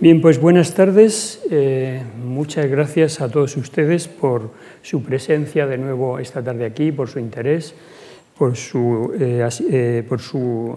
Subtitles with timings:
[0.00, 1.42] Bien, pues buenas tardes.
[1.50, 7.08] Eh, muchas gracias a todos ustedes por su presencia de nuevo esta tarde aquí, por
[7.08, 7.74] su interés,
[8.38, 10.76] por su, eh, eh, por su,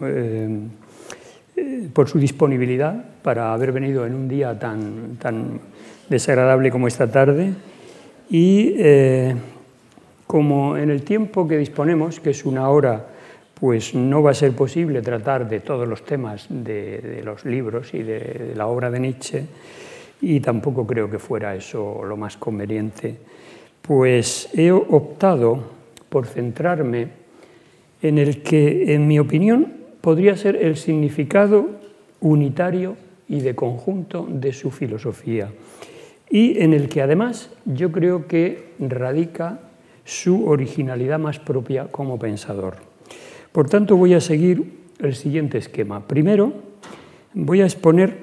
[1.93, 5.59] por su disponibilidad para haber venido en un día tan, tan
[6.09, 7.53] desagradable como esta tarde.
[8.27, 8.73] Y
[10.25, 13.05] como en el tiempo que disponemos, que es una hora
[13.61, 18.01] pues no va a ser posible tratar de todos los temas de, los libros y
[18.01, 19.45] de, la obra de Nietzsche,
[20.19, 23.17] y tampoco creo que fuera eso lo más conveniente,
[23.83, 25.63] pues he optado
[26.09, 27.09] por centrarme
[28.01, 31.69] en el que, en mi opinión, podría ser el significado
[32.19, 32.97] unitario
[33.29, 35.51] y de conjunto de su filosofía,
[36.31, 39.59] y en el que además yo creo que radica
[40.03, 42.90] su originalidad más propia como pensador.
[43.51, 46.07] Por tanto, voy a seguir el siguiente esquema.
[46.07, 46.53] Primero,
[47.33, 48.17] voy a exponer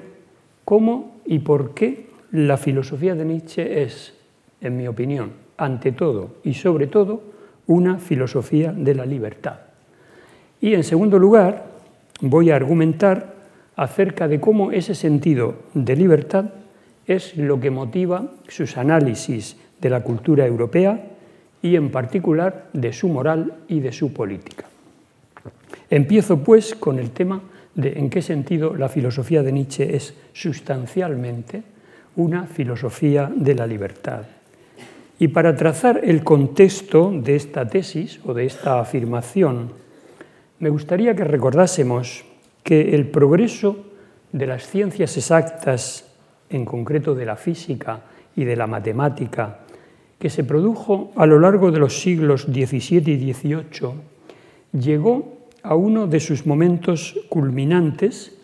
[0.65, 4.15] cómo y por qué la filosofía de Nietzsche es,
[4.61, 7.21] en mi opinión, ante todo y sobre todo,
[7.67, 9.59] una filosofía de la libertad.
[10.61, 11.65] Y en segundo lugar,
[12.21, 13.35] voy a argumentar
[13.75, 16.45] acerca de cómo ese sentido de libertad
[17.05, 21.11] es lo que motiva sus análisis de la cultura europea
[21.61, 24.65] y en particular de su moral y de su política.
[25.89, 27.41] Empiezo pues con el tema
[27.75, 31.63] de en qué sentido la filosofía de Nietzsche es sustancialmente
[32.15, 34.23] una filosofía de la libertad.
[35.17, 39.71] Y para trazar el contexto de esta tesis o de esta afirmación,
[40.59, 42.23] me gustaría que recordásemos
[42.63, 43.85] que el progreso
[44.31, 46.05] de las ciencias exactas,
[46.49, 48.01] en concreto de la física
[48.35, 49.59] y de la matemática,
[50.19, 53.91] que se produjo a lo largo de los siglos XVII y XVIII,
[54.73, 58.37] llegó a uno de sus momentos culminantes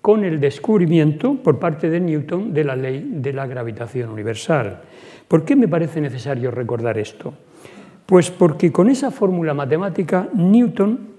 [0.00, 4.82] con el descubrimiento por parte de Newton de la ley de la gravitación universal.
[5.28, 7.32] ¿Por qué me parece necesario recordar esto?
[8.04, 11.10] Pues porque con esa fórmula matemática Newton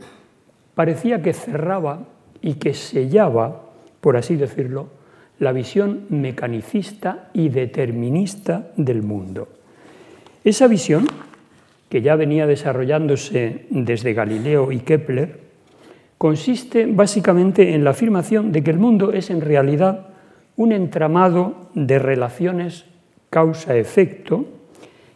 [0.75, 2.06] parecía que cerraba
[2.42, 3.72] y que sellaba,
[4.02, 4.90] por así decirlo,
[5.40, 9.47] la visión mecanicista y determinista del mundo.
[10.44, 11.08] Esa visión,
[11.90, 15.43] que ya venía desarrollándose desde Galileo y Kepler,
[16.23, 20.07] consiste básicamente en la afirmación de que el mundo es en realidad
[20.56, 22.85] un entramado de relaciones
[23.29, 24.45] causa-efecto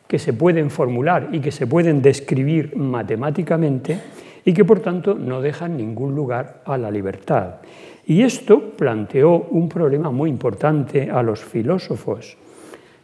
[0.05, 3.97] que se pueden formular y que se pueden describir matemáticamente
[4.43, 7.61] y que por tanto no dejan ningún lugar a la libertad.
[8.05, 12.35] Y esto planteó un problema muy importante a los filósofos,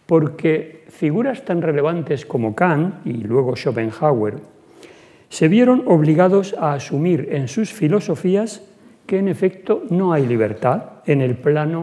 [0.06, 4.53] porque figuras tan relevantes como Kant y luego Schopenhauer
[5.34, 8.62] se vieron obligados a asumir en sus filosofías
[9.08, 11.82] que en efecto no hay libertad en el plano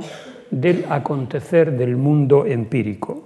[0.53, 3.25] del acontecer del mundo empírico.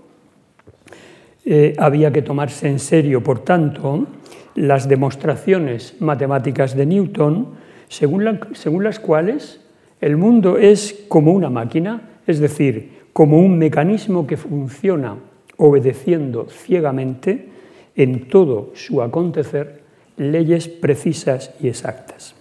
[1.45, 4.07] Eh, había que tomarse en serio, por tanto,
[4.55, 7.49] las demostraciones matemáticas de Newton,
[7.89, 9.61] según, según las cuales
[10.01, 15.17] el mundo es como una máquina, es decir, como un mecanismo que funciona
[15.59, 17.51] obedeciendo ciegamente
[17.95, 19.84] en todo su acontecer
[20.17, 22.35] leyes precisas y exactas.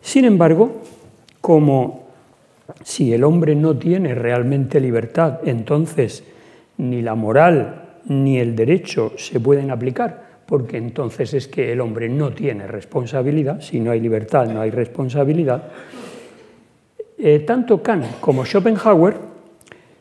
[0.00, 0.82] Sin embargo,
[1.40, 2.02] como
[2.82, 6.24] si el hombre no tiene realmente libertad, entonces
[6.78, 12.08] ni la moral ni el derecho se pueden aplicar, porque entonces es que el hombre
[12.08, 15.70] no tiene responsabilidad, si no hay libertad no hay responsabilidad,
[17.18, 19.14] eh, tanto Kant como Schopenhauer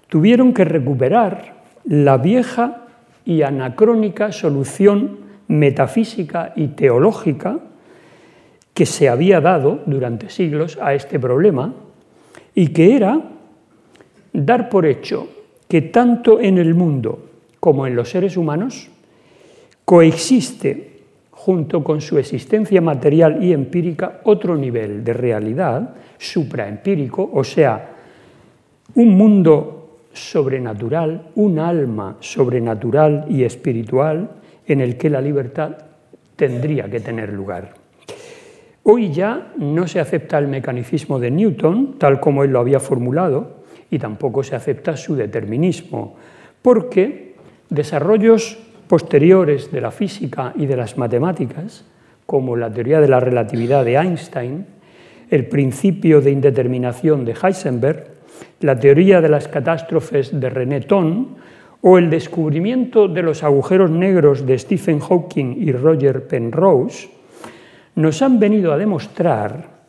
[0.07, 1.53] tuvieron que recuperar
[1.85, 2.87] la vieja
[3.25, 7.59] y anacrónica solución metafísica y teológica
[8.73, 11.73] que se había dado durante siglos a este problema
[12.55, 13.21] y que era
[14.33, 15.27] dar por hecho
[15.67, 17.29] que tanto en el mundo
[17.59, 18.89] como en los seres humanos
[19.85, 20.91] coexiste
[21.31, 27.95] junto con su existencia material y empírica otro nivel de realidad supraempírico, o sea,
[28.95, 34.40] un mundo sobrenatural, un alma sobrenatural y espiritual
[34.71, 35.77] en el que la libertad
[36.35, 37.73] tendría que tener lugar.
[38.83, 43.61] Hoy ya no se acepta el mecanicismo de Newton, tal como él lo había formulado,
[43.91, 46.15] y tampoco se acepta su determinismo,
[46.61, 47.35] porque
[47.69, 48.57] desarrollos
[48.87, 51.85] posteriores de la física y de las matemáticas,
[52.25, 54.65] como la teoría de la relatividad de Einstein,
[55.29, 58.07] el principio de indeterminación de Heisenberg,
[58.61, 61.35] la teoría de las catástrofes de René Thon
[61.81, 67.09] o el descubrimiento de los agujeros negros de Stephen Hawking y Roger Penrose,
[67.95, 69.81] nos han venido a demostrar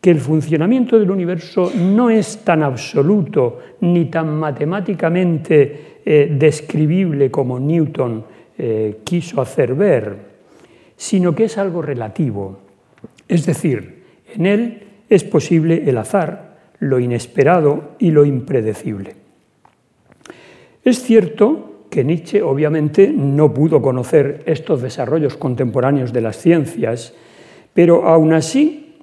[0.00, 7.58] que el funcionamiento del universo no es tan absoluto ni tan matemáticamente eh, describible como
[7.58, 8.24] Newton
[8.56, 10.16] eh, quiso hacer ver,
[10.96, 12.58] sino que es algo relativo.
[13.28, 14.02] Es decir,
[14.34, 19.19] en él es posible el azar, lo inesperado y lo impredecible.
[20.84, 27.14] Es cierto que Nietzsche obviamente no pudo conocer estos desarrollos contemporáneos de las ciencias,
[27.74, 28.96] pero aún así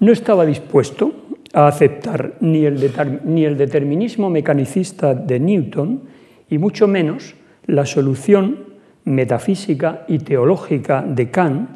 [0.00, 1.12] no estaba dispuesto
[1.52, 2.90] a aceptar ni el,
[3.24, 6.02] ni el determinismo mecanicista de Newton
[6.48, 7.34] y mucho menos
[7.66, 8.72] la solución
[9.04, 11.68] metafísica y teológica de Kant,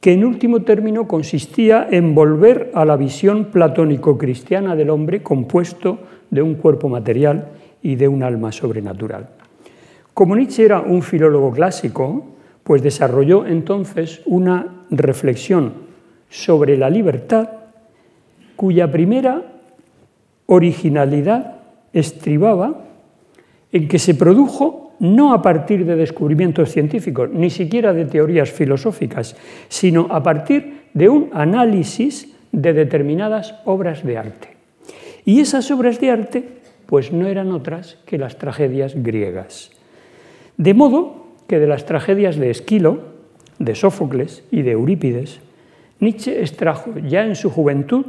[0.00, 5.98] que en último término consistía en volver a la visión platónico-cristiana del hombre compuesto
[6.30, 9.28] de un cuerpo material y de un alma sobrenatural.
[10.14, 12.24] Como Nietzsche era un filólogo clásico,
[12.64, 15.72] pues desarrolló entonces una reflexión
[16.28, 17.48] sobre la libertad
[18.56, 19.42] cuya primera
[20.46, 21.56] originalidad
[21.92, 22.84] estribaba
[23.72, 29.36] en que se produjo no a partir de descubrimientos científicos, ni siquiera de teorías filosóficas,
[29.68, 34.56] sino a partir de un análisis de determinadas obras de arte.
[35.26, 36.55] Y esas obras de arte
[36.86, 39.70] pues no eran otras que las tragedias griegas.
[40.56, 43.00] De modo que de las tragedias de Esquilo,
[43.58, 45.40] de Sófocles y de Eurípides,
[46.00, 48.06] Nietzsche extrajo ya en su juventud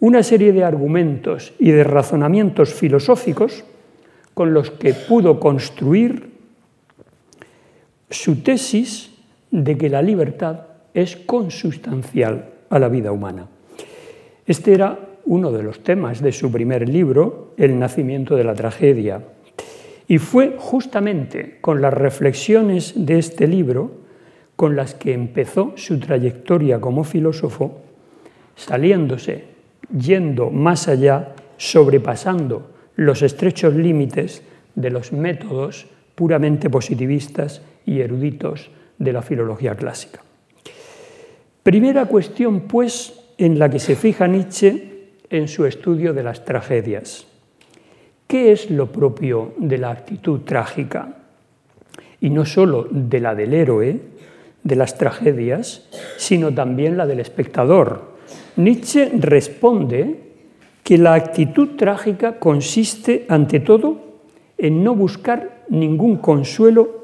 [0.00, 3.64] una serie de argumentos y de razonamientos filosóficos
[4.34, 6.32] con los que pudo construir
[8.10, 9.10] su tesis
[9.50, 13.46] de que la libertad es consustancial a la vida humana.
[14.46, 19.22] Este era uno de los temas de su primer libro, El nacimiento de la tragedia.
[20.08, 24.02] Y fue justamente con las reflexiones de este libro
[24.56, 27.80] con las que empezó su trayectoria como filósofo,
[28.54, 29.44] saliéndose,
[29.96, 34.42] yendo más allá, sobrepasando los estrechos límites
[34.74, 40.20] de los métodos puramente positivistas y eruditos de la filología clásica.
[41.62, 44.91] Primera cuestión, pues, en la que se fija Nietzsche
[45.32, 47.26] en su estudio de las tragedias.
[48.28, 51.16] ¿Qué es lo propio de la actitud trágica?
[52.20, 54.00] Y no sólo de la del héroe,
[54.62, 55.88] de las tragedias,
[56.18, 58.12] sino también la del espectador.
[58.56, 60.20] Nietzsche responde
[60.84, 63.96] que la actitud trágica consiste, ante todo,
[64.58, 67.02] en no buscar ningún consuelo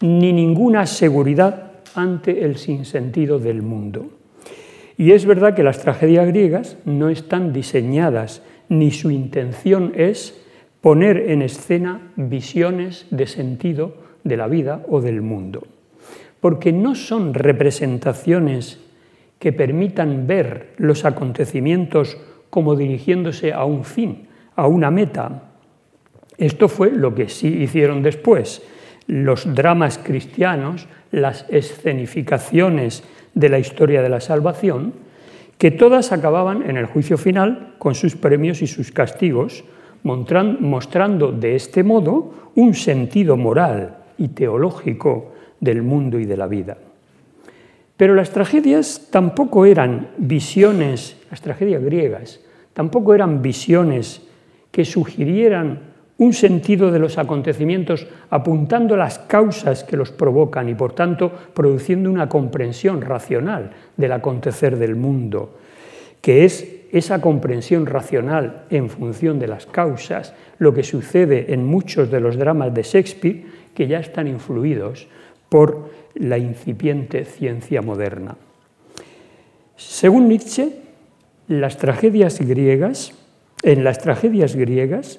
[0.00, 4.21] ni ninguna seguridad ante el sinsentido del mundo.
[4.96, 10.42] Y es verdad que las tragedias griegas no están diseñadas, ni su intención es
[10.80, 15.62] poner en escena visiones de sentido de la vida o del mundo,
[16.40, 18.80] porque no son representaciones
[19.38, 22.16] que permitan ver los acontecimientos
[22.50, 25.50] como dirigiéndose a un fin, a una meta.
[26.36, 28.62] Esto fue lo que sí hicieron después.
[29.06, 33.02] Los dramas cristianos, las escenificaciones
[33.34, 34.92] de la historia de la salvación,
[35.58, 39.64] que todas acababan en el juicio final con sus premios y sus castigos,
[40.02, 46.76] mostrando de este modo un sentido moral y teológico del mundo y de la vida.
[47.96, 52.40] Pero las tragedias tampoco eran visiones, las tragedias griegas,
[52.72, 54.22] tampoco eran visiones
[54.72, 55.91] que sugirieran
[56.22, 62.10] un sentido de los acontecimientos apuntando las causas que los provocan y por tanto produciendo
[62.10, 65.58] una comprensión racional del acontecer del mundo,
[66.20, 72.10] que es esa comprensión racional en función de las causas, lo que sucede en muchos
[72.10, 75.08] de los dramas de Shakespeare que ya están influidos
[75.48, 78.36] por la incipiente ciencia moderna.
[79.76, 80.68] Según Nietzsche,
[81.48, 83.14] las tragedias griegas,
[83.62, 85.18] en las tragedias griegas,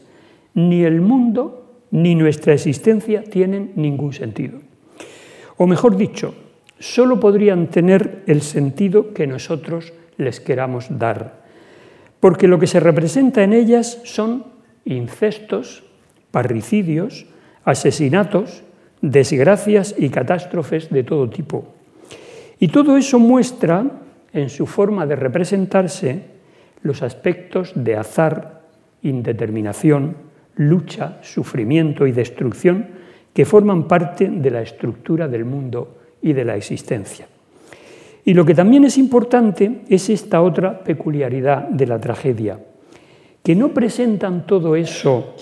[0.53, 4.59] ni el mundo ni nuestra existencia tienen ningún sentido.
[5.57, 6.33] O mejor dicho,
[6.79, 11.43] solo podrían tener el sentido que nosotros les queramos dar,
[12.19, 14.45] porque lo que se representa en ellas son
[14.85, 15.83] incestos,
[16.31, 17.27] parricidios,
[17.63, 18.63] asesinatos,
[19.01, 21.73] desgracias y catástrofes de todo tipo.
[22.59, 23.85] Y todo eso muestra,
[24.31, 26.23] en su forma de representarse,
[26.81, 28.63] los aspectos de azar,
[29.03, 30.15] indeterminación,
[30.55, 32.87] lucha, sufrimiento y destrucción
[33.33, 37.27] que forman parte de la estructura del mundo y de la existencia.
[38.25, 42.59] Y lo que también es importante es esta otra peculiaridad de la tragedia,
[43.43, 45.35] que no presentan todo eso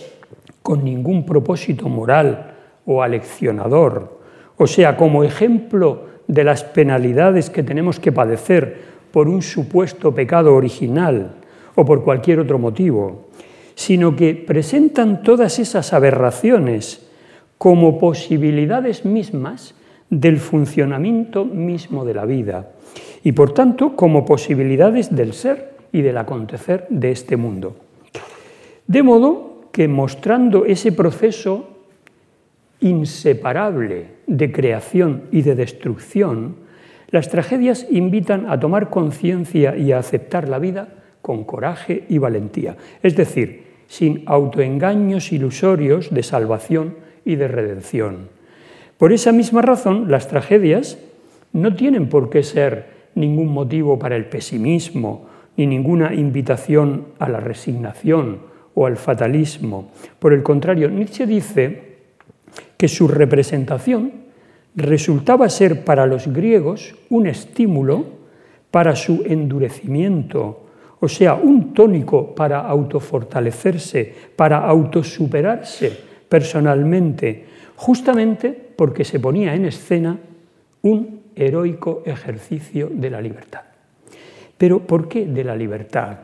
[0.64, 4.20] con ningún propósito moral o aleccionador,
[4.58, 10.56] o sea, como ejemplo de las penalidades que tenemos que padecer por un supuesto pecado
[10.56, 11.36] original
[11.76, 13.28] o por cualquier otro motivo,
[13.82, 17.10] sino que presentan todas esas aberraciones
[17.58, 19.74] como posibilidades mismas
[20.12, 22.74] del funcionamiento mismo de la vida
[23.24, 27.76] y por tanto como posibilidades del ser y del acontecer de este mundo.
[28.86, 31.68] De modo que mostrando ese proceso
[32.82, 36.56] inseparable de creación y de destrucción,
[37.10, 42.78] las tragedias invitan a tomar conciencia y a aceptar la vida con coraje y valentía,
[43.02, 46.96] es decir, sin autoengaños ilusorios de salvación
[47.26, 48.30] y de redención.
[48.98, 50.98] Por esa misma razón, las tragedias
[51.52, 57.42] no tienen por qué ser ningún motivo para el pesimismo, ni ninguna invitación a la
[57.42, 58.40] resignación
[58.76, 59.92] o al fatalismo.
[60.20, 61.98] Por el contrario, Nietzsche dice
[62.78, 64.14] que su representación
[64.74, 68.06] resultaba ser para los griegos un estímulo
[68.72, 70.71] para su endurecimiento,
[71.02, 75.92] o sea, un tónico para autofortalecerse, para autosuperarse
[76.30, 80.18] personalmente, justamente porque se ponía en escena
[80.84, 83.62] un heroico ejercicio de la libertad.
[84.58, 86.18] Pero ¿por qué de la libertad?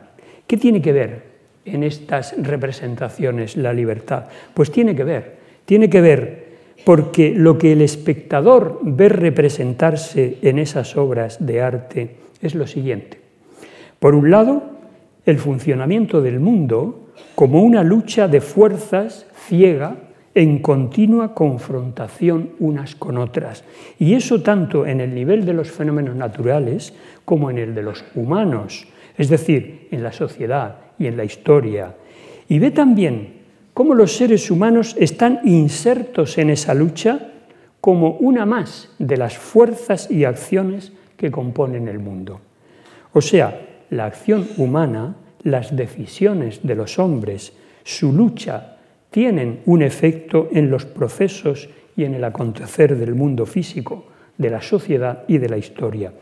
[0.46, 1.22] ¿Qué tiene que ver
[1.64, 4.26] en estas representaciones la libertad?
[4.54, 6.48] Pues tiene que ver, tiene que ver
[6.84, 13.27] porque lo que el espectador ve representarse en esas obras de arte es lo siguiente.
[13.98, 14.62] Por un lado,
[15.26, 19.96] el funcionamiento del mundo como una lucha de fuerzas ciega
[20.34, 23.64] en continua confrontación unas con otras.
[23.98, 28.04] Y eso tanto en el nivel de los fenómenos naturales como en el de los
[28.14, 28.86] humanos,
[29.16, 31.94] es decir, en la sociedad y en la historia.
[32.48, 33.34] Y ve también
[33.74, 37.32] cómo los seres humanos están insertos en esa lucha
[37.80, 42.40] como una más de las fuerzas y acciones que componen el mundo.
[43.12, 47.52] O sea, la acción humana, las decisiones de los hombres,
[47.84, 48.76] su lucha
[49.10, 54.04] tienen un efecto en los procesos y en el acontecer del mundo físico,
[54.36, 56.12] de la sociedad y de la historia.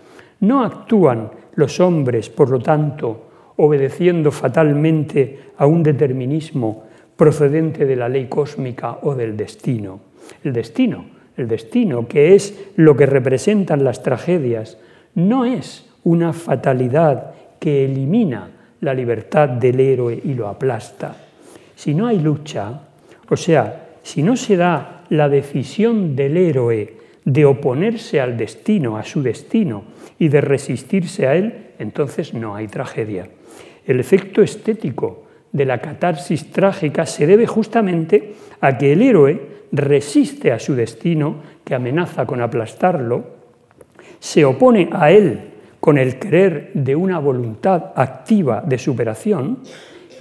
[0.40, 6.84] No actúan los hombres, por lo tanto, obedeciendo fatalmente a un determinismo
[7.16, 10.00] procedente de la ley cósmica o del destino.
[10.44, 11.06] El destino,
[11.36, 14.78] el destino, que es lo que representan las tragedias,
[15.14, 17.35] no es una fatalidad
[17.66, 18.48] que elimina
[18.82, 21.16] la libertad del héroe y lo aplasta
[21.74, 22.80] si no hay lucha,
[23.28, 26.94] o sea, si no se da la decisión del héroe
[27.24, 29.82] de oponerse al destino, a su destino,
[30.16, 33.28] y de resistirse a él, entonces no hay tragedia.
[33.84, 39.40] El efecto estético de la catarsis trágica se debe justamente a que el héroe
[39.72, 43.24] resiste a su destino, que amenaza con aplastarlo,
[44.20, 45.55] se opone a él
[45.86, 49.58] con el querer de una voluntad activa de superación,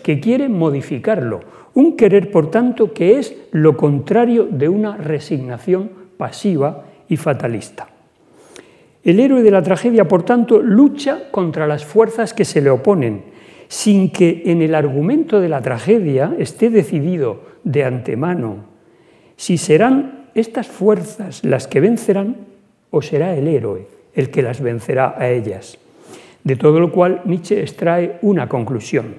[0.04, 1.40] que quiere modificarlo.
[1.74, 7.88] Un querer, por tanto, que es lo contrario de una resignación pasiva y fatalista.
[9.04, 13.24] El héroe de la tragedia, por tanto, lucha contra las fuerzas que se le oponen,
[13.68, 18.66] sin que en el argumento de la tragedia esté decidido de antemano
[19.36, 22.36] si serán estas fuerzas las que vencerán
[22.92, 25.78] o será el héroe el que las vencerá a ellas.
[26.44, 29.16] De todo lo cual Nietzsche extrae una conclusión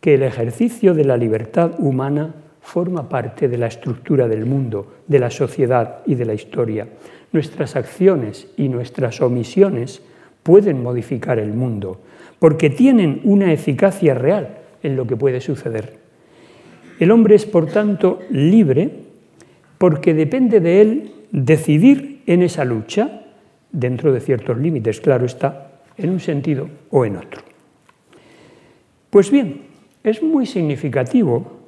[0.00, 5.18] que el ejercicio de la libertad humana forma parte de la estructura del mundo, de
[5.18, 6.88] la sociedad y de la historia.
[7.32, 10.02] Nuestras acciones y nuestras omisiones
[10.42, 12.00] pueden modificar el mundo,
[12.38, 15.98] porque tienen una eficacia real en lo que puede suceder.
[16.98, 18.90] El hombre es, por tanto, libre
[19.78, 23.22] porque depende de él decidir en esa lucha,
[23.72, 27.42] dentro de ciertos límites, claro está, en un sentido o en otro.
[29.10, 29.62] Pues bien,
[30.02, 31.60] es muy significativo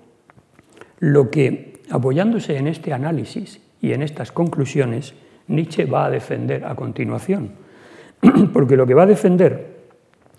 [1.00, 5.14] lo que, apoyándose en este análisis y en estas conclusiones,
[5.48, 7.50] Nietzsche va a defender a continuación.
[8.52, 9.82] Porque lo que va a defender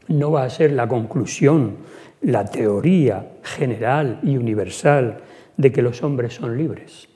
[0.07, 1.77] no va a ser la conclusión,
[2.21, 5.19] la teoría general y universal
[5.57, 7.09] de que los hombres son libres.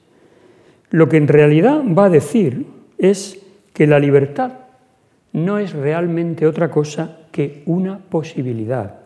[0.90, 2.66] Lo que en realidad va a decir
[2.98, 3.47] es
[3.78, 4.54] que la libertad
[5.34, 9.02] no es realmente otra cosa que una posibilidad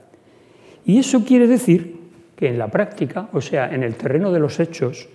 [0.86, 2.00] y eso quiere decir
[2.38, 5.10] que en la práctica, o sea, en el terreno de los hechos,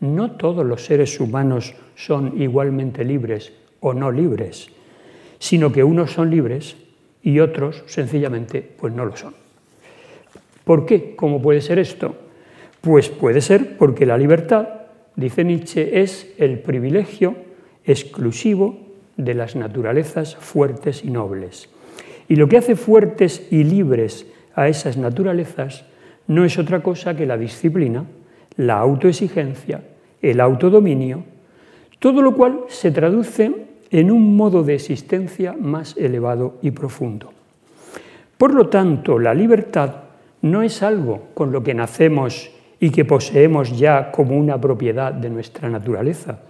[0.00, 4.70] no todos los seres humanos son igualmente libres o no libres,
[5.38, 6.78] sino que unos son libres
[7.22, 9.34] y otros sencillamente pues no lo son.
[10.64, 11.14] ¿Por qué?
[11.14, 12.16] ¿Cómo puede ser esto?
[12.80, 14.68] Pues puede ser porque la libertad,
[15.14, 17.36] dice Nietzsche, es el privilegio
[17.84, 18.83] exclusivo
[19.16, 21.68] de las naturalezas fuertes y nobles.
[22.28, 25.84] Y lo que hace fuertes y libres a esas naturalezas
[26.26, 28.04] no es otra cosa que la disciplina,
[28.56, 29.82] la autoexigencia,
[30.22, 31.24] el autodominio,
[31.98, 33.52] todo lo cual se traduce
[33.90, 37.32] en un modo de existencia más elevado y profundo.
[38.38, 39.94] Por lo tanto, la libertad
[40.42, 45.30] no es algo con lo que nacemos y que poseemos ya como una propiedad de
[45.30, 46.40] nuestra naturaleza.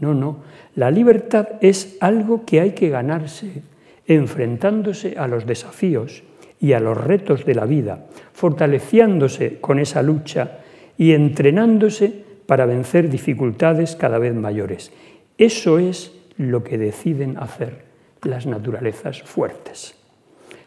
[0.00, 0.38] No, no.
[0.74, 3.62] La libertad es algo que hay que ganarse
[4.06, 6.22] enfrentándose a los desafíos
[6.60, 10.58] y a los retos de la vida, fortaleciéndose con esa lucha
[10.96, 14.92] y entrenándose para vencer dificultades cada vez mayores.
[15.38, 17.84] Eso es lo que deciden hacer
[18.22, 19.94] las naturalezas fuertes.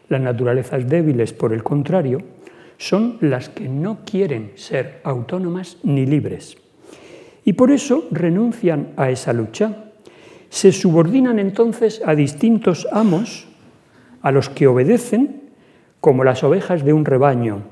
[0.08, 2.22] Las naturalezas débiles, por el contrario,
[2.78, 6.56] son las que no quieren ser autónomas ni libres.
[7.48, 9.86] Y por eso renuncian a esa lucha.
[10.50, 13.48] Se subordinan entonces a distintos amos
[14.20, 15.44] a los que obedecen
[15.98, 17.62] como las ovejas de un rebaño.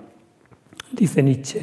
[0.93, 1.61] Dice Nietzsche,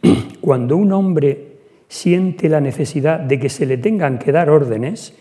[0.40, 1.56] cuando un hombre
[1.88, 5.14] siente la necesidad de que se le tengan que dar órdenes,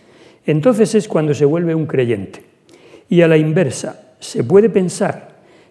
[0.45, 2.43] entonces es cuando se vuelve un creyente.
[3.09, 5.29] Y a la inversa, se puede pensar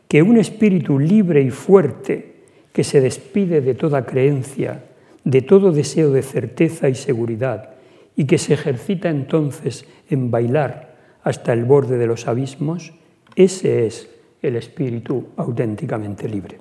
[0.08, 2.32] que un espíritu libre y fuerte
[2.72, 4.82] que se despide de toda creencia,
[5.24, 7.70] de todo deseo de certeza y seguridad,
[8.16, 12.92] y que se ejercita entonces en bailar hasta el borde de los abismos,
[13.36, 14.10] ese es
[14.42, 16.58] el espíritu auténticamente libre.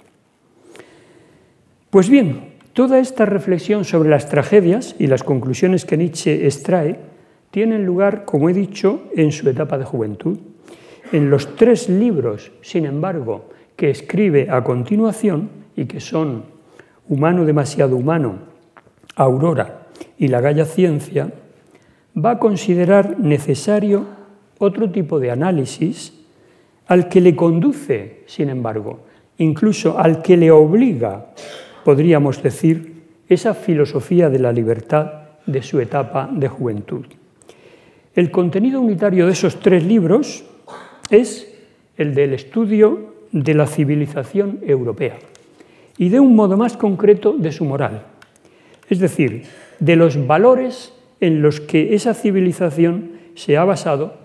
[1.90, 7.00] Pues bien, toda esta reflexión sobre las tragedias y las conclusiones que Nietzsche extrae
[7.50, 10.38] tienen lugar, como he dicho, en su etapa de juventud.
[11.12, 16.46] En los tres libros, sin embargo, que escribe a continuación y que son
[17.10, 18.40] Humano demasiado humano,
[19.16, 19.88] Aurora
[20.18, 21.32] y la Galla Ciencia,
[22.16, 24.06] va a considerar necesario
[24.58, 26.14] otro tipo de análisis
[26.88, 29.00] al que le conduce, sin embargo,
[29.38, 31.28] incluso al que le obliga,
[31.84, 35.12] podríamos decir, esa filosofía de la libertad
[35.46, 37.06] de su etapa de juventud.
[38.14, 40.44] El contenido unitario de esos tres libros
[41.10, 41.48] es
[41.98, 45.18] el del estudio de la civilización europea
[45.98, 48.04] y de un modo más concreto de su moral,
[48.92, 49.44] es decir,
[49.80, 54.16] de los valores en los que esa civilización se ha basado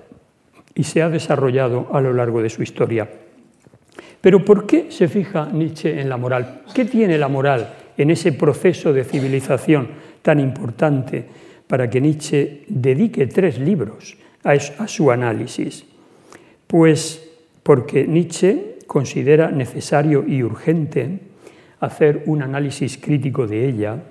[0.75, 3.09] y se ha desarrollado a lo largo de su historia.
[4.21, 6.63] Pero ¿por qué se fija Nietzsche en la moral?
[6.75, 9.89] ¿Qué tiene la moral en ese proceso de civilización
[10.21, 11.25] tan importante
[11.69, 15.85] para que Nietzsche dedique tres libros a, su análisis?
[16.67, 17.23] Pues
[17.63, 21.21] porque Nietzsche considera necesario y urgente
[21.79, 24.03] hacer un análisis crítico de ella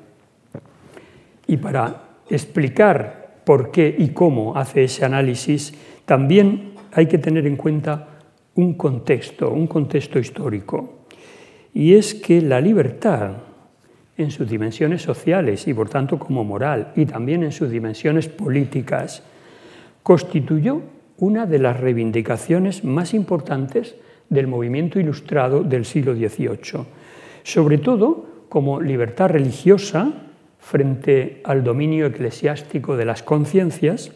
[1.47, 5.73] y para explicar por qué y cómo hace ese análisis,
[6.05, 8.08] también hay que tener en cuenta
[8.55, 11.05] un contexto, un contexto histórico.
[11.73, 13.31] Y es que la libertad,
[14.17, 19.23] en sus dimensiones sociales y por tanto como moral, y también en sus dimensiones políticas,
[20.01, 20.81] constituyó
[21.17, 23.95] una de las reivindicaciones más importantes
[24.29, 26.86] del movimiento ilustrado del siglo XVIII,
[27.43, 30.24] sobre todo como libertad religiosa
[30.65, 34.12] frente al dominio eclesiástico de las conciencias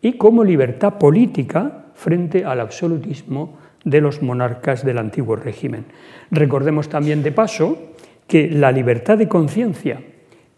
[0.00, 5.84] y como libertad política frente al absolutismo de los monarcas del antiguo régimen.
[6.30, 7.90] Recordemos también de paso
[8.28, 10.00] que la libertad de conciencia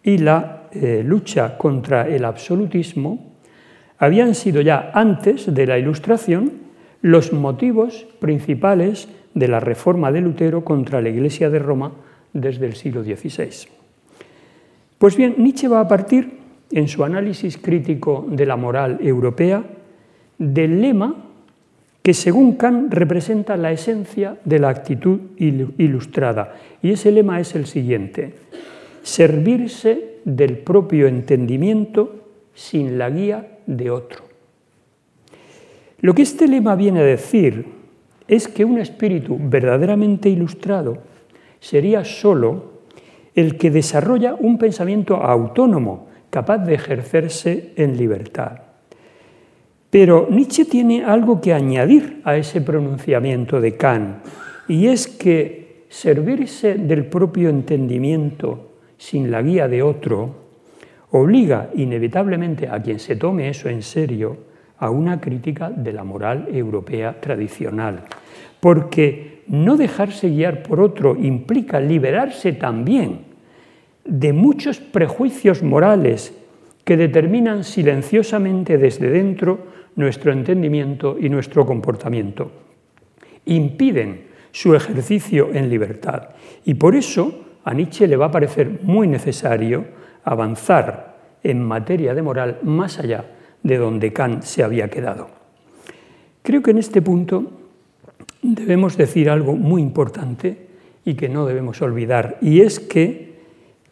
[0.02, 3.37] y la eh, lucha contra el absolutismo
[3.96, 6.52] habían sido ya antes de la Ilustración
[7.00, 11.92] los motivos principales de la reforma de Lutero contra la Iglesia de Roma
[12.35, 13.76] desde el siglo XVI.
[14.98, 16.38] Pues bien, Nietzsche va a partir
[16.70, 19.64] en su análisis crítico de la moral europea
[20.38, 21.14] del lema
[22.02, 26.54] que según Kant representa la esencia de la actitud ilustrada.
[26.80, 28.35] Y ese lema es el siguiente,
[29.02, 34.22] servirse del propio entendimiento sin la guía de otro.
[36.00, 37.66] Lo que este lema viene a decir
[38.28, 40.98] es que un espíritu verdaderamente ilustrado
[41.59, 42.75] sería sólo
[43.37, 48.62] el que desarrolla un pensamiento autónomo, capaz de ejercerse en libertad.
[49.90, 54.25] Pero Nietzsche tiene algo que añadir a ese pronunciamiento de Kant,
[54.68, 60.46] y es que servirse del propio entendimiento sin la guía de otro
[61.11, 64.38] obliga inevitablemente a quien se tome eso en serio
[64.79, 68.05] a una crítica de la moral europea tradicional,
[68.61, 73.25] porque no dejarse guiar por otro implica liberarse también
[74.06, 76.32] de muchos prejuicios morales
[76.84, 79.58] que determinan silenciosamente desde dentro
[79.96, 82.50] nuestro entendimiento y nuestro comportamiento.
[83.46, 86.30] impiden su ejercicio en libertad.
[86.64, 89.84] Y por eso a Nietzsche le va a parecer muy necesario
[90.24, 93.24] avanzar en materia de moral más allá
[93.62, 95.28] de donde Kant se había quedado.
[96.42, 97.52] Creo que en este punto
[98.42, 100.66] debemos decir algo muy importante
[101.04, 103.36] y que no debemos olvidar, y es que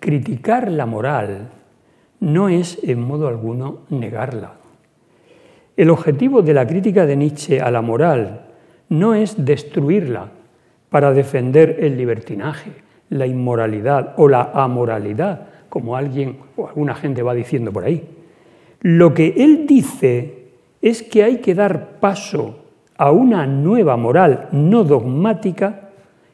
[0.04, 1.48] criticar la moral
[2.20, 4.52] no es en modo alguno negarla.
[5.78, 8.42] El objetivo de la crítica de Nietzsche a la moral
[8.90, 10.28] no es destruirla
[10.90, 12.70] para defender el libertinaje,
[13.08, 18.06] la inmoralidad o la amoralidad, como alguien o alguna gente va diciendo por ahí.
[18.82, 20.48] Lo que él dice
[20.82, 22.58] es que hay que dar paso
[22.98, 25.88] a una nueva moral no dogmática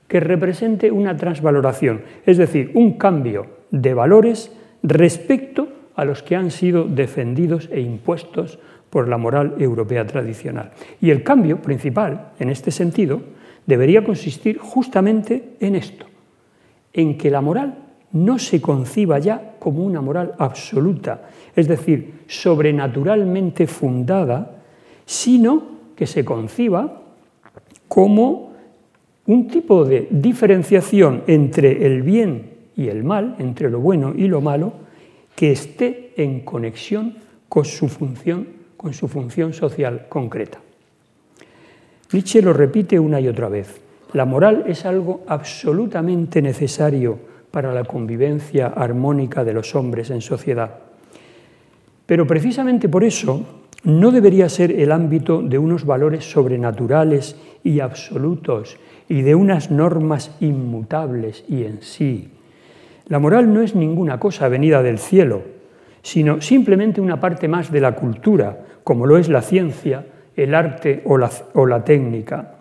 [0.09, 4.53] que represente una transvaloración, es decir, un cambio de valores
[4.83, 10.73] respecto a los que han sido defendidos e impuestos por la moral europea tradicional.
[11.01, 13.21] Y el cambio principal, en este sentido,
[13.67, 16.07] debería consistir justamente en esto,
[16.93, 17.77] en que la moral
[18.13, 24.63] no se conciba ya como una moral absoluta, es decir, sobrenaturalmente fundada,
[25.05, 25.63] sino
[25.95, 27.03] que se conciba
[27.87, 28.51] como
[29.27, 34.41] un tipo de diferenciación entre el bien y el mal, entre lo bueno y lo
[34.41, 34.73] malo,
[35.35, 37.17] que esté en conexión
[37.49, 40.61] con su función, con su función social concreta.
[42.13, 43.81] Nietzsche lo repite una y otra vez.
[44.13, 47.19] La moral es algo absolutamente necesario
[47.51, 50.71] para la convivencia armónica de los hombres en sociedad.
[52.07, 53.47] Pero precisamente por eso
[53.85, 58.77] no debería ser el ámbito de unos valores sobrenaturales y absolutos
[59.09, 62.29] y de unas normas inmutables y en sí.
[63.11, 65.43] La moral no es ninguna cosa venida del cielo,
[66.01, 71.03] sino simplemente una parte más de la cultura, como lo es la ciencia, el arte
[71.05, 72.55] o la, técnica.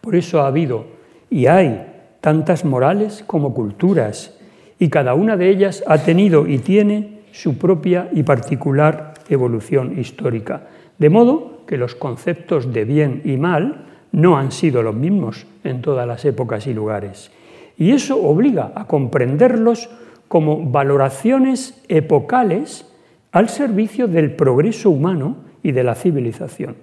[0.00, 0.86] Por eso ha habido
[1.28, 1.86] y hay
[2.22, 4.38] tantas morales como culturas,
[4.78, 10.62] y cada una de ellas ha tenido y tiene su propia y particular evolución histórica.
[10.96, 15.82] De modo que los conceptos de bien y mal no han sido los mismos en
[15.82, 17.30] todas las épocas y lugares.
[17.76, 19.88] Y eso obliga a comprenderlos
[20.28, 22.86] como valoraciones epocales
[23.32, 26.76] al servicio del progreso humano y de la civilización.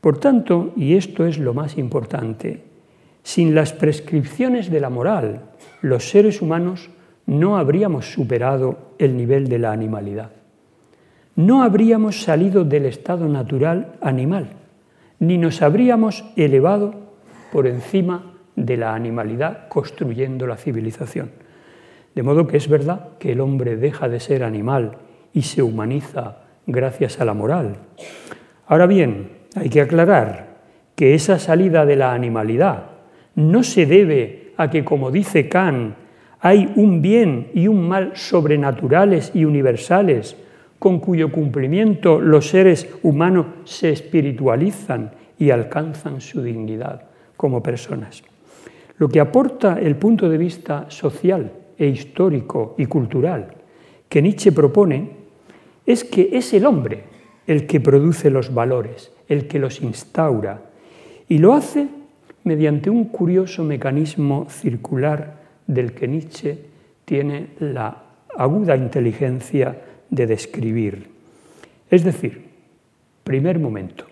[0.00, 2.62] Por tanto, y esto es lo más importante,
[3.22, 5.42] sin las prescripciones de la moral,
[5.80, 6.90] los seres humanos
[7.26, 10.30] no habríamos superado el nivel de la animalidad.
[11.36, 14.50] No habríamos salido del estado natural animal,
[15.20, 16.94] ni nos habríamos elevado
[17.52, 21.30] por encima de la animalidad construyendo la civilización.
[22.14, 24.98] De modo que es verdad que el hombre deja de ser animal
[25.32, 27.76] y se humaniza gracias a la moral.
[28.66, 30.52] Ahora bien, hay que aclarar
[30.94, 32.90] que esa salida de la animalidad
[33.34, 35.94] no se debe a que, como dice Kant,
[36.40, 40.36] hay un bien y un mal sobrenaturales y universales
[40.78, 47.04] con cuyo cumplimiento los seres humanos se espiritualizan y alcanzan su dignidad
[47.36, 48.22] como personas.
[48.98, 53.62] Lo que aporta el punto de vista social e histórico y cultural
[54.08, 55.10] que Nietzsche propone
[55.86, 57.04] es que es el hombre
[57.46, 60.62] el que produce los valores, el que los instaura,
[61.28, 61.88] y lo hace
[62.44, 66.58] mediante un curioso mecanismo circular del que Nietzsche
[67.04, 68.02] tiene la
[68.36, 71.08] aguda inteligencia de describir.
[71.90, 72.48] Es decir,
[73.24, 74.06] primer momento,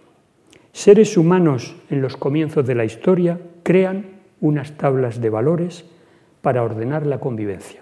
[0.73, 5.85] seres humanos en los comienzos de la historia crean unas tablas de valores
[6.43, 7.81] para ordenar la convivencia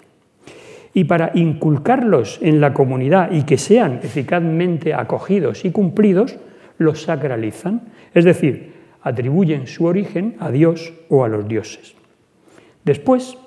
[0.93, 6.37] y para inculcarlos en la comunidad y que sean eficazmente acogidos y cumplidos,
[6.77, 7.81] los sacralizan,
[8.13, 11.95] es decir, atribuyen su origen a Dios o a los dioses.
[12.83, 13.37] Después,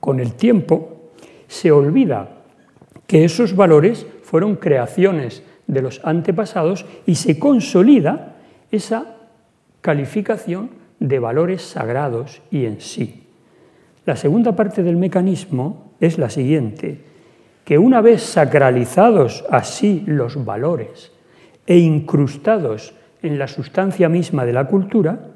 [0.00, 1.10] con el tiempo,
[1.46, 2.42] se olvida
[3.06, 8.36] que esos valores fueron creaciones de los antepasados y se consolida
[8.70, 9.16] esa
[9.80, 13.24] calificación de valores sagrados y en sí.
[14.06, 17.00] La segunda parte del mecanismo es la siguiente,
[17.64, 21.12] que una vez sacralizados así los valores
[21.66, 25.28] e incrustados en la sustancia misma de la cultura,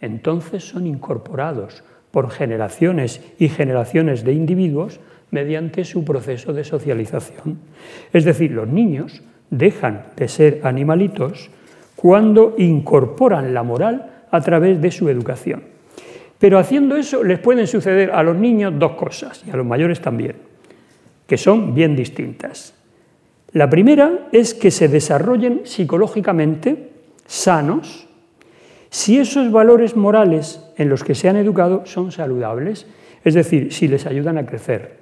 [0.00, 7.58] entonces son incorporados por generaciones y generaciones de individuos mediante su proceso de socialización.
[8.12, 11.50] Es decir, los niños dejan de ser animalitos
[11.96, 15.62] cuando incorporan la moral a través de su educación.
[16.38, 20.00] Pero haciendo eso les pueden suceder a los niños dos cosas, y a los mayores
[20.00, 20.34] también,
[21.28, 22.74] que son bien distintas.
[23.52, 26.90] La primera es que se desarrollen psicológicamente
[27.26, 28.08] sanos
[28.90, 32.86] si esos valores morales en los que se han educado son saludables,
[33.24, 34.98] es decir, si les ayudan a crecer.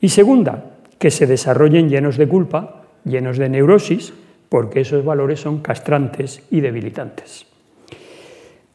[0.00, 4.14] Y segunda, que se desarrollen llenos de culpa, llenos de neurosis,
[4.48, 7.46] porque esos valores son castrantes y debilitantes.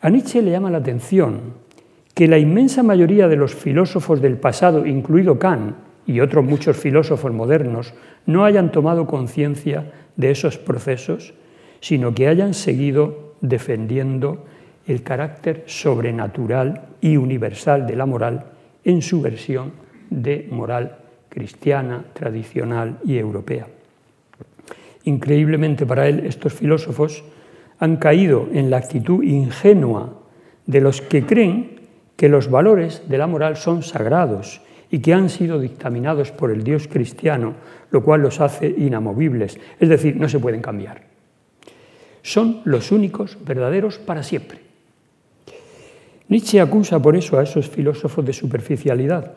[0.01, 1.55] A Nietzsche le llama la atención
[2.13, 7.33] que la inmensa mayoría de los filósofos del pasado, incluido Kant y otros muchos filósofos
[7.33, 7.93] modernos,
[8.25, 11.33] no hayan tomado conciencia de esos procesos,
[11.81, 14.45] sino que hayan seguido defendiendo
[14.87, 18.45] el carácter sobrenatural y universal de la moral
[18.85, 19.73] en su versión
[20.09, 23.67] de moral cristiana, tradicional y europea.
[25.03, 27.23] Increíblemente para él, estos filósofos
[27.79, 30.19] han caído en la actitud ingenua
[30.65, 31.79] de los que creen
[32.15, 34.61] que los valores de la moral son sagrados
[34.91, 37.55] y que han sido dictaminados por el Dios cristiano,
[37.91, 41.03] lo cual los hace inamovibles, es decir, no se pueden cambiar.
[42.21, 44.59] Son los únicos verdaderos para siempre.
[46.27, 49.33] Nietzsche acusa por eso a esos filósofos de superficialidad,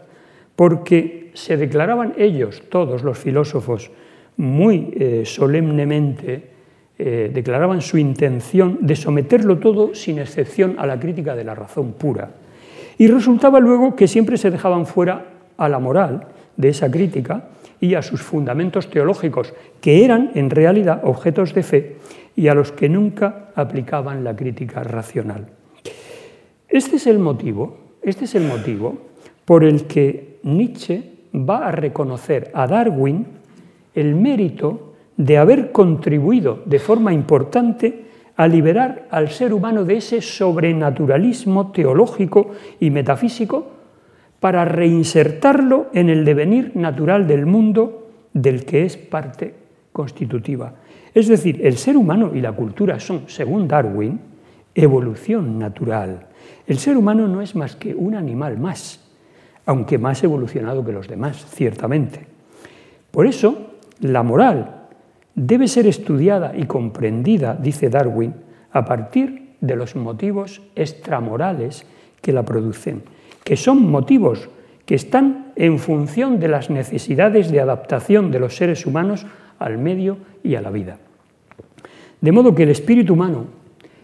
[0.56, 3.90] porque se declaraban ellos, todos los filósofos,
[4.36, 6.51] muy eh, solemnemente,
[6.98, 11.92] eh, declaraban su intención de someterlo todo sin excepción a la crítica de la razón
[11.92, 12.30] pura.
[12.98, 15.26] Y resultaba luego que siempre se dejaban fuera
[15.56, 16.26] a la moral
[16.56, 17.48] de esa crítica
[17.80, 21.96] y a sus fundamentos teológicos, que eran en realidad objetos de fe
[22.36, 25.46] y a los que nunca aplicaban la crítica racional.
[26.68, 28.98] Este es el motivo, este es el motivo
[29.44, 31.02] por el que Nietzsche
[31.34, 33.26] va a reconocer a Darwin
[33.94, 40.20] el mérito de haber contribuido de forma importante a liberar al ser humano de ese
[40.20, 43.66] sobrenaturalismo teológico y metafísico
[44.40, 49.54] para reinsertarlo en el devenir natural del mundo del que es parte
[49.92, 50.74] constitutiva.
[51.14, 54.18] Es decir, el ser humano y la cultura son, según Darwin,
[54.74, 56.26] evolución natural.
[56.66, 58.98] El ser humano no es más que un animal más,
[59.66, 62.26] aunque más evolucionado que los demás, ciertamente.
[63.10, 64.81] Por eso, la moral
[65.34, 68.34] debe ser estudiada y comprendida, dice Darwin,
[68.72, 71.86] a partir de los motivos extramorales
[72.20, 73.02] que la producen,
[73.44, 74.48] que son motivos
[74.86, 79.26] que están en función de las necesidades de adaptación de los seres humanos
[79.58, 80.98] al medio y a la vida.
[82.20, 83.46] De modo que el espíritu humano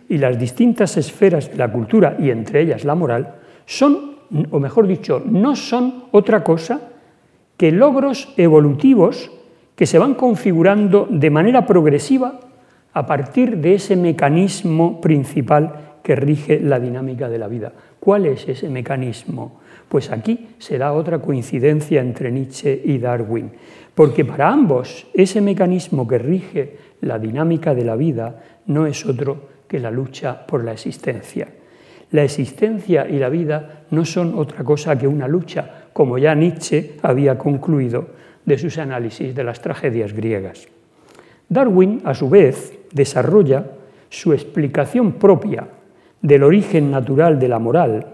[0.09, 3.37] y las distintas esferas de la cultura, y entre ellas la moral,
[3.67, 4.17] son,
[4.51, 6.81] o mejor dicho, no son otra cosa
[7.57, 9.31] que logros evolutivos
[9.79, 12.41] que se van configurando de manera progresiva
[12.93, 17.73] a partir de ese mecanismo principal que rige la dinámica de la vida.
[18.01, 19.61] ¿Cuál es ese mecanismo?
[19.89, 23.53] Pues aquí se da otra coincidencia entre Nietzsche y Darwin,
[23.95, 29.63] porque para ambos ese mecanismo que rige la dinámica de la vida no es otro
[29.69, 31.47] que la lucha por la existencia.
[32.11, 36.97] La existencia y la vida no son otra cosa que una lucha, como ya Nietzsche
[37.01, 40.67] había concluido de sus análisis de las tragedias griegas.
[41.49, 43.65] Darwin, a su vez, desarrolla
[44.09, 45.69] su explicación propia
[46.23, 48.07] del origen natural de la moral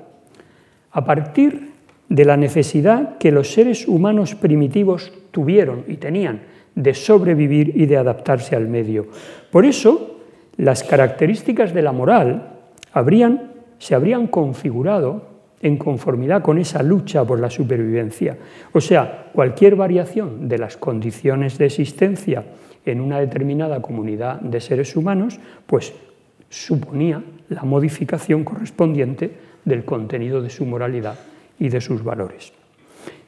[0.90, 1.70] a partir
[2.08, 6.42] de la necesidad que los seres humanos primitivos tuvieron y tenían
[6.74, 9.06] de sobrevivir y de adaptarse al medio.
[9.50, 10.18] Por eso,
[10.56, 12.58] las características de la moral
[12.92, 15.33] habrían, se habrían configurado
[15.64, 18.36] en conformidad con esa lucha por la supervivencia.
[18.72, 22.44] O sea, cualquier variación de las condiciones de existencia
[22.84, 25.94] en una determinada comunidad de seres humanos, pues
[26.50, 29.32] suponía la modificación correspondiente
[29.64, 31.18] del contenido de su moralidad
[31.58, 32.52] y de sus valores.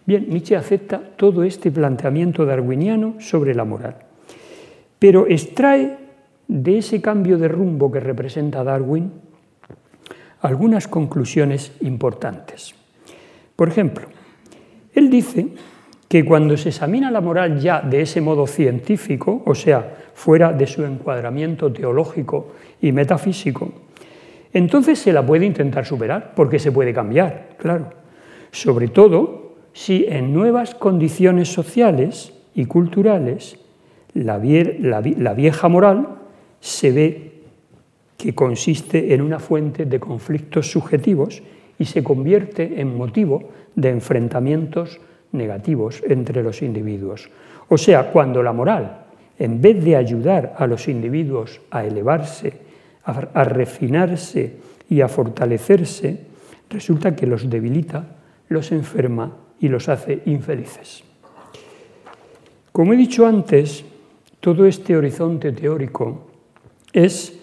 [0.04, 3.96] Bien, Nietzsche acepta todo este planteamiento darwiniano sobre la moral,
[4.98, 5.96] pero extrae
[6.48, 9.10] de ese cambio de rumbo que representa Darwin
[10.40, 12.74] algunas conclusiones importantes.
[13.54, 14.06] Por ejemplo,
[14.94, 15.48] él dice
[16.08, 20.66] que cuando se examina la moral ya de ese modo científico, o sea, fuera de
[20.66, 23.72] su encuadramiento teológico y metafísico,
[24.52, 27.90] entonces se la puede intentar superar, porque se puede cambiar, claro.
[28.52, 33.58] Sobre todo si en nuevas condiciones sociales y culturales
[34.14, 36.08] la, vieja moral
[36.60, 37.25] se ve
[38.16, 41.42] que consiste en una fuente de conflictos subjetivos
[41.78, 45.00] y se convierte en motivo de enfrentamientos
[45.32, 47.28] negativos entre los individuos.
[47.68, 49.04] O sea, cuando la moral,
[49.38, 52.52] en vez de ayudar a los individuos a elevarse,
[53.04, 54.56] a, refinarse
[54.88, 56.18] y a fortalecerse,
[56.70, 58.16] resulta que los debilita,
[58.48, 61.04] los enferma y los hace infelices.
[62.72, 63.84] Como he dicho antes,
[64.40, 66.26] todo este horizonte teórico
[66.92, 67.38] es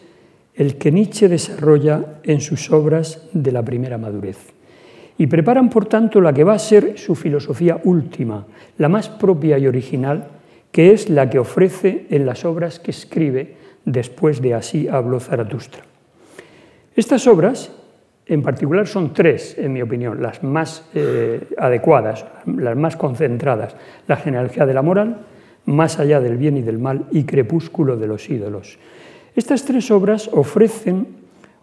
[0.55, 4.53] el que Nietzsche desarrolla en sus obras de la primera madurez.
[5.17, 8.45] Y preparan, por tanto, la que va a ser su filosofía última,
[8.77, 10.27] la más propia y original,
[10.71, 15.83] que es la que ofrece en las obras que escribe después de Así habló Zaratustra.
[16.95, 17.71] Estas obras,
[18.25, 23.75] en particular, son tres, en mi opinión, las más eh, adecuadas, las más concentradas.
[24.07, 25.25] La genealogía de la moral,
[25.65, 28.77] Más allá del bien y del mal y Crepúsculo de los ídolos.
[29.35, 31.07] Estas tres obras ofrecen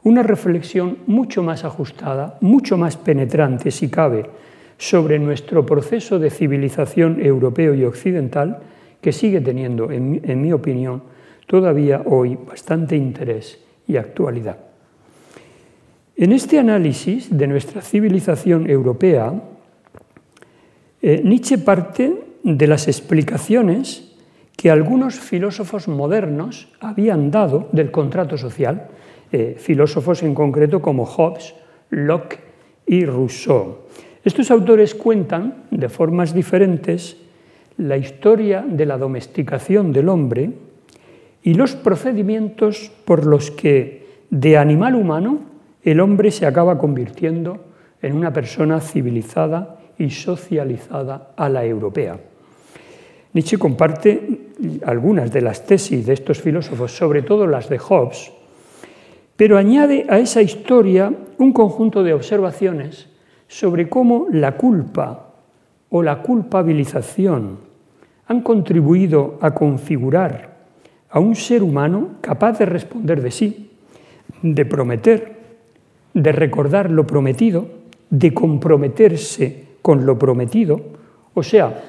[0.02, 4.26] una reflexión mucho más ajustada, mucho más penetrante, si cabe,
[4.78, 8.60] sobre nuestro proceso de civilización europeo y occidental,
[9.00, 11.02] que sigue teniendo, en, mi opinión,
[11.46, 14.58] todavía hoy bastante interés y actualidad.
[16.16, 19.32] En este análisis de nuestra civilización europea,
[21.02, 24.09] eh, Nietzsche parte de las explicaciones
[24.60, 28.88] que algunos filósofos modernos habían dado del contrato social,
[29.32, 31.54] eh, filósofos en concreto como Hobbes,
[31.88, 32.40] Locke
[32.84, 33.88] y Rousseau.
[34.22, 37.16] Estos autores cuentan de formas diferentes
[37.78, 40.52] la historia de la domesticación del hombre
[41.42, 45.40] y los procedimientos por los que de animal humano
[45.82, 47.64] el hombre se acaba convirtiendo
[48.02, 52.20] en una persona civilizada y socializada a la europea.
[53.32, 54.50] Nietzsche comparte
[54.84, 58.32] algunas de las tesis de estos filósofos, sobre todo las de Hobbes,
[59.36, 63.08] pero añade a esa historia un conjunto de observaciones
[63.48, 65.32] sobre cómo la culpa
[65.88, 67.58] o la culpabilización
[68.26, 70.50] han contribuido a configurar
[71.10, 73.70] a un ser humano capaz de responder de sí,
[74.42, 75.36] de prometer,
[76.14, 77.66] de recordar lo prometido,
[78.10, 80.80] de comprometerse con lo prometido.
[81.34, 81.82] O sea,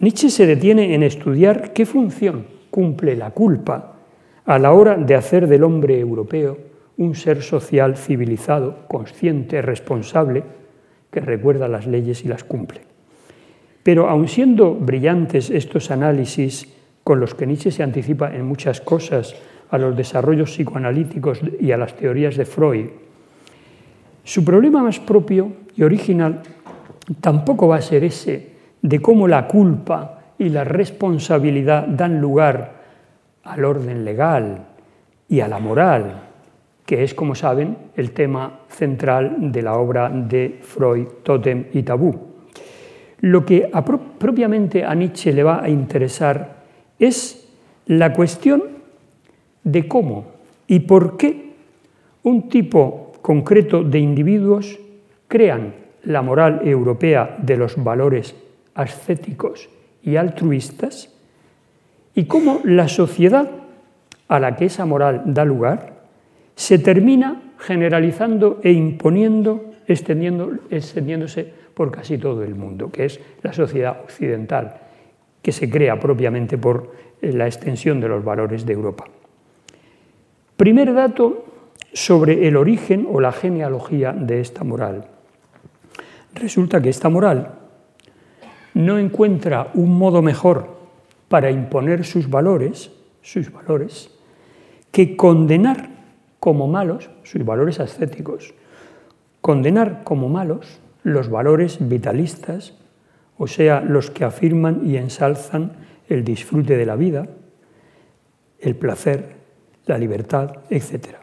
[0.00, 3.96] Nietzsche se detiene en estudiar qué función cumple la culpa
[4.44, 6.56] a la hora de hacer del hombre europeo
[6.98, 10.44] un ser social civilizado, consciente, responsable,
[11.10, 12.82] que recuerda las leyes y las cumple.
[13.82, 16.68] Pero aun siendo brillantes estos análisis
[17.02, 19.34] con los que Nietzsche se anticipa en muchas cosas
[19.70, 22.86] a los desarrollos psicoanalíticos y a las teorías de Freud,
[24.22, 26.42] su problema más propio y original
[27.20, 32.78] tampoco va a ser ese de cómo la culpa y la responsabilidad dan lugar
[33.44, 34.66] al orden legal
[35.28, 36.22] y a la moral,
[36.86, 42.14] que es, como saben, el tema central de la obra de Freud, Totem y Tabú.
[43.20, 43.70] Lo que
[44.18, 46.62] propiamente a Nietzsche le va a interesar
[46.98, 47.48] es
[47.86, 48.62] la cuestión
[49.64, 50.26] de cómo
[50.66, 51.52] y por qué
[52.22, 54.78] un tipo concreto de individuos
[55.26, 58.34] crean la moral europea de los valores
[58.78, 59.68] ascéticos
[60.02, 61.12] y altruistas
[62.14, 63.50] y cómo la sociedad
[64.28, 65.98] a la que esa moral da lugar
[66.54, 74.00] se termina generalizando e imponiendo, extendiéndose por casi todo el mundo, que es la sociedad
[74.02, 74.80] occidental
[75.42, 79.04] que se crea propiamente por eh, la extensión de los valores de Europa.
[80.56, 81.46] Primer dato
[81.92, 85.06] sobre el origen o la genealogía de esta moral.
[86.34, 87.67] Resulta que esta moral
[88.78, 90.78] no encuentra un modo mejor
[91.28, 94.08] para imponer sus valores, sus valores,
[94.92, 95.90] que condenar
[96.38, 98.54] como malos, sus valores ascéticos,
[99.40, 102.74] condenar como malos los valores vitalistas,
[103.36, 105.72] o sea, los que afirman y ensalzan
[106.08, 107.26] el disfrute de la vida,
[108.60, 109.38] el placer,
[109.86, 111.16] la libertad, etc.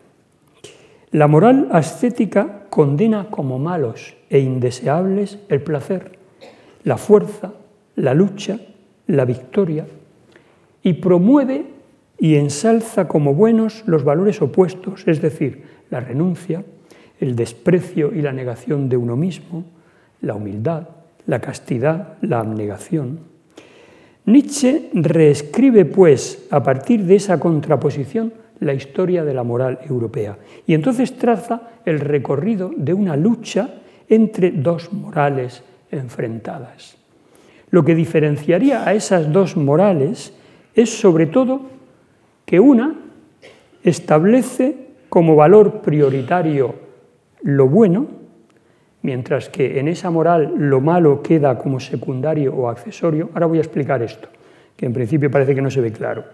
[1.11, 6.14] La moral ascética condena como malos e indeseables el placer,
[6.85, 7.53] la fuerza,
[7.97, 8.57] la lucha,
[9.07, 9.85] la victoria,
[10.81, 11.65] y promueve
[12.17, 16.63] y ensalza como buenos los valores opuestos, es decir, la renuncia,
[17.19, 19.65] el desprecio y la negación de uno mismo,
[20.21, 20.87] la humildad,
[21.25, 23.19] la castidad, la abnegación.
[24.25, 30.73] Nietzsche reescribe, pues, a partir de esa contraposición, la historia de la moral europea y
[30.73, 35.61] entonces traza el recorrido de una lucha entre dos morales
[35.91, 36.97] enfrentadas.
[37.69, 40.33] Lo que diferenciaría a esas dos morales
[40.73, 41.61] es sobre todo
[42.45, 42.95] que una
[43.83, 46.75] establece como valor prioritario
[47.41, 48.07] lo bueno
[49.05, 53.29] mientras que en esa moral lo malo queda como secundario o accesorio.
[53.33, 54.27] Ahora voy a explicar esto,
[54.75, 56.25] que en principio parece que no se ve claro.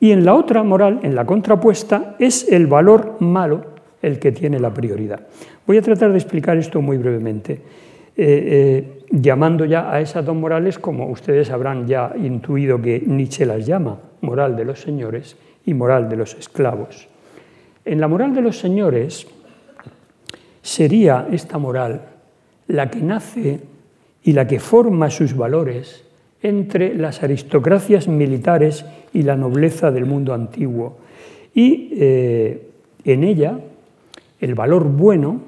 [0.00, 4.58] Y en la otra moral, en la contrapuesta, es el valor malo el que tiene
[4.58, 5.20] la prioridad.
[5.66, 7.60] Voy a tratar de explicar esto muy brevemente,
[8.20, 13.46] eh, eh, llamando ya a esas dos morales como ustedes habrán ya intuido que Nietzsche
[13.46, 17.06] las llama, moral de los señores y moral de los esclavos.
[17.84, 19.28] En la moral de los señores
[20.62, 22.02] sería esta moral
[22.66, 23.60] la que nace
[24.24, 26.04] y la que forma sus valores
[26.42, 30.98] entre las aristocracias militares y la nobleza del mundo antiguo.
[31.54, 32.68] Y eh,
[33.04, 33.60] en ella
[34.40, 35.40] el valor bueno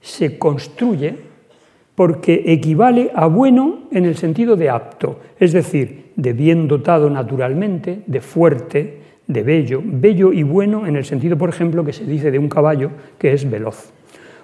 [0.00, 1.29] se construye
[2.00, 8.00] porque equivale a bueno en el sentido de apto, es decir, de bien dotado naturalmente,
[8.06, 12.30] de fuerte, de bello, bello y bueno en el sentido, por ejemplo, que se dice
[12.30, 13.92] de un caballo que es veloz,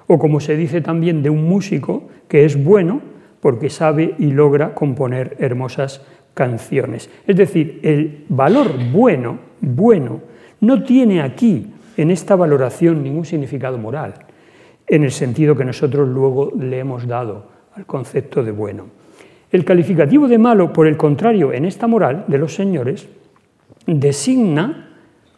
[0.07, 3.01] o como se dice también de un músico que es bueno
[3.41, 6.05] porque sabe y logra componer hermosas
[6.35, 7.09] canciones.
[7.27, 10.21] Es decir, el valor bueno, bueno,
[10.61, 14.26] no tiene aquí, en esta valoración, ningún significado moral,
[14.87, 18.87] en el sentido que nosotros luego le hemos dado al concepto de bueno.
[19.51, 23.09] El calificativo de malo, por el contrario, en esta moral de los señores,
[23.87, 24.91] designa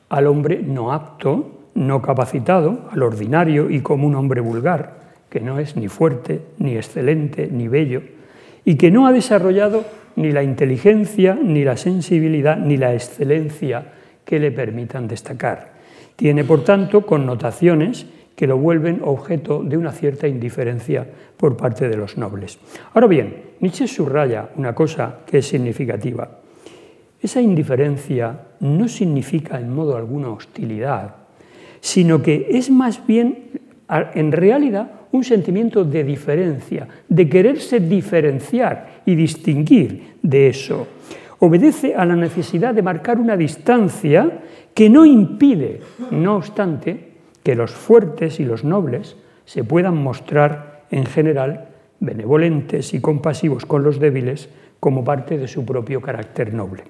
[0.08, 5.58] al hombre no apto, no capacitado, al ordinario y como un hombre vulgar, que no
[5.58, 8.02] es ni fuerte, ni excelente, ni bello,
[8.64, 9.84] y que no ha desarrollado
[10.16, 13.92] ni la inteligencia, ni la sensibilidad, ni la excelencia
[14.24, 15.72] que le permitan destacar.
[16.16, 18.06] Tiene, por tanto, connotaciones
[18.38, 21.04] que lo vuelven objeto de una cierta indiferencia
[21.36, 22.60] por parte de los nobles.
[22.94, 26.38] Ahora bien, Nietzsche subraya una cosa que es significativa.
[27.20, 31.16] Esa indiferencia no significa en modo alguno hostilidad,
[31.80, 33.50] sino que es más bien,
[34.14, 40.86] en realidad, un sentimiento de diferencia, de quererse diferenciar y distinguir de eso.
[41.40, 45.80] Obedece a la necesidad de marcar una distancia que no impide,
[46.12, 47.07] no obstante,
[47.48, 51.68] que los fuertes y los nobles se puedan mostrar en general
[51.98, 56.82] benevolentes y compasivos con los débiles como parte de su propio carácter noble.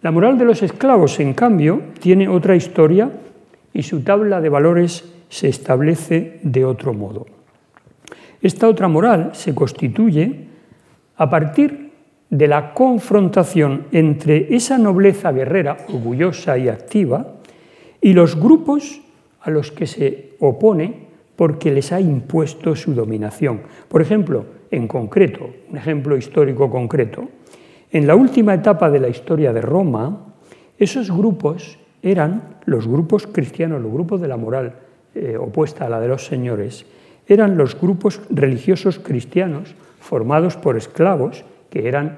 [0.00, 3.10] La moral de los esclavos, en cambio, tiene otra historia
[3.74, 7.26] y su tabla de valores se establece de otro modo.
[8.40, 10.46] Esta otra moral se constituye
[11.18, 11.90] a partir
[12.30, 17.34] de la confrontación entre esa nobleza guerrera, orgullosa y activa,
[18.00, 19.02] y los grupos
[19.42, 23.62] a los que se opone porque les ha impuesto su dominación.
[23.88, 27.28] Por ejemplo, en concreto, un ejemplo histórico concreto,
[27.90, 30.34] en la última etapa de la historia de Roma,
[30.78, 34.74] esos grupos eran los grupos cristianos, los grupos de la moral
[35.14, 36.86] eh, opuesta a la de los señores,
[37.28, 42.16] eran los grupos religiosos cristianos formados por esclavos, que eran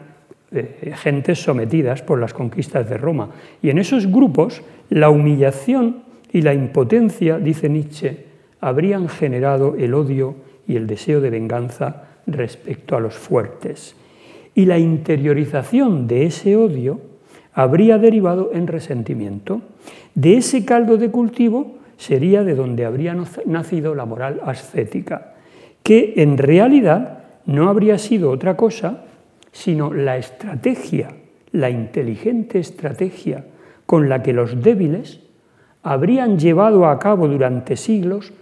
[0.52, 3.30] eh, gentes sometidas por las conquistas de Roma.
[3.60, 6.03] Y en esos grupos la humillación
[6.34, 8.24] y la impotencia, dice Nietzsche,
[8.60, 10.34] habrían generado el odio
[10.66, 13.94] y el deseo de venganza respecto a los fuertes
[14.52, 17.00] y la interiorización de ese odio
[17.52, 19.62] habría derivado en resentimiento.
[20.16, 23.16] De ese caldo de cultivo sería de donde habría
[23.46, 25.34] nacido la moral ascética,
[25.84, 29.04] que en realidad no habría sido otra cosa
[29.52, 31.10] sino la estrategia,
[31.52, 33.44] la inteligente estrategia
[33.86, 35.20] con la que los débiles
[35.84, 38.32] habrían llevado a cabo durante siglos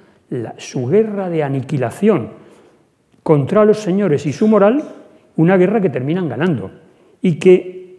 [0.57, 2.31] su guerra de aniquilación
[3.23, 4.83] contra los señores y su moral
[5.37, 6.71] una guerra que terminan ganando
[7.21, 7.99] y que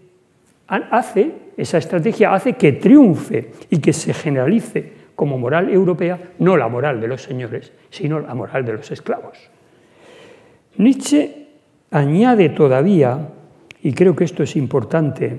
[0.67, 6.67] hace, esa estrategia hace que triunfe y que se generalice como moral europea, no la
[6.67, 9.37] moral de los señores, sino la moral de los esclavos.
[10.77, 11.47] Nietzsche
[11.91, 13.29] añade todavía,
[13.83, 15.37] y creo que esto es importante,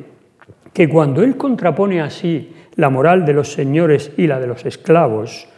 [0.73, 5.49] que cuando él contrapone así la moral de los señores y la de los esclavos,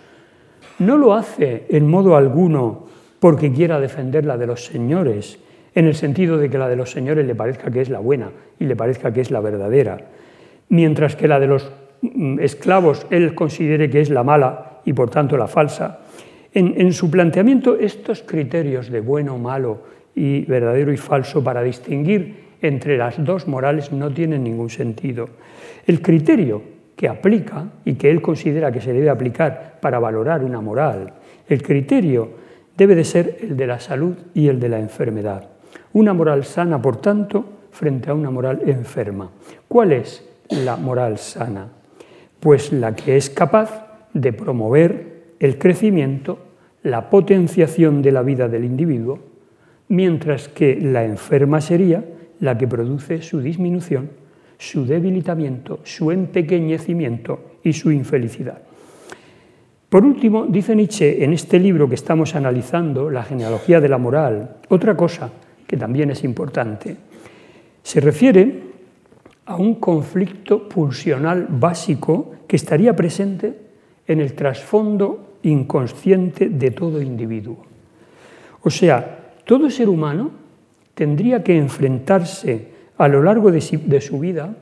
[0.78, 2.86] no lo hace en modo alguno
[3.20, 5.38] porque quiera defender la de los señores,
[5.74, 8.30] en el sentido de que la de los señores le parezca que es la buena
[8.58, 9.98] y le parezca que es la verdadera,
[10.68, 11.70] mientras que la de los
[12.02, 16.00] mm, esclavos él considere que es la mala y por tanto la falsa.
[16.54, 19.82] En, su planteamiento estos criterios de bueno, malo
[20.14, 25.28] y verdadero y falso para distinguir entre las dos morales no tienen ningún sentido.
[25.86, 26.62] El criterio
[26.96, 31.12] que aplica y que él considera que se debe aplicar para valorar una moral,
[31.48, 32.30] el criterio
[32.76, 35.48] debe de ser el de la salud y el de la enfermedad.
[35.92, 39.30] Una moral sana, por tanto, frente a una moral enferma.
[39.68, 41.68] ¿Cuál es la moral sana?
[42.40, 46.38] Pues la que es capaz de promover el crecimiento,
[46.82, 49.18] la potenciación de la vida del individuo,
[49.88, 52.04] mientras que la enferma sería
[52.40, 54.10] la que produce su disminución,
[54.58, 58.58] su debilitamiento, su empequeñecimiento y su infelicidad.
[59.88, 64.56] Por último, dice Nietzsche en este libro que estamos analizando, La genealogía de la moral,
[64.68, 65.30] otra cosa
[65.66, 66.96] que también es importante.
[67.82, 68.62] Se refiere
[69.46, 73.54] a un conflicto pulsional básico que estaría presente
[74.06, 77.58] en el trasfondo inconsciente de todo individuo.
[78.62, 80.30] O sea, todo ser humano
[80.94, 84.54] tendría que enfrentarse a lo largo de su vida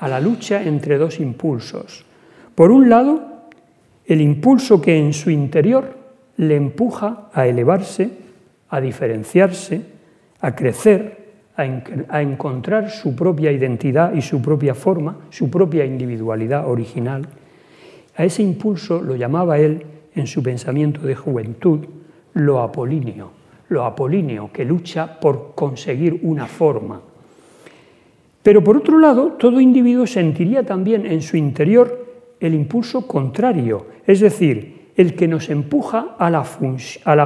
[0.00, 2.04] a la lucha entre dos impulsos.
[2.54, 3.30] Por un lado,
[4.06, 5.96] el impulso que en su interior
[6.36, 8.10] le empuja a elevarse,
[8.70, 9.82] a diferenciarse,
[10.40, 11.20] a crecer,
[11.56, 17.28] a, encontrar su propia identidad y su propia forma, su propia individualidad original.
[18.16, 19.84] A ese impulso lo llamaba él
[20.14, 21.86] en su pensamiento de juventud
[22.32, 23.32] lo apolíneo,
[23.68, 27.02] lo apolíneo que lucha por conseguir una forma.
[28.42, 32.06] Pero por otro lado, todo individuo sentiría también en su interior
[32.40, 36.44] el impulso contrario, es decir, el que nos empuja a la,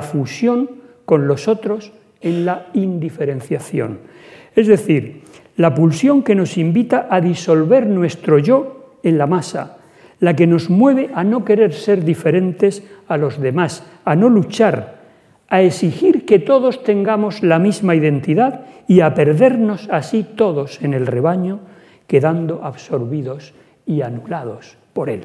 [0.03, 0.71] fusión
[1.05, 3.99] con los otros en la indiferenciación.
[4.57, 5.23] Es decir,
[5.57, 9.79] la pulsión que nos invita a disolver nuestro yo en la masa,
[10.21, 15.04] la que nos mueve a no querer ser diferentes a los demás, a no luchar,
[15.49, 21.07] a exigir que todos tengamos la misma identidad y a perdernos así todos en el
[21.07, 21.61] rebaño,
[22.07, 23.55] quedando absorbidos
[23.87, 25.25] y anulados por él.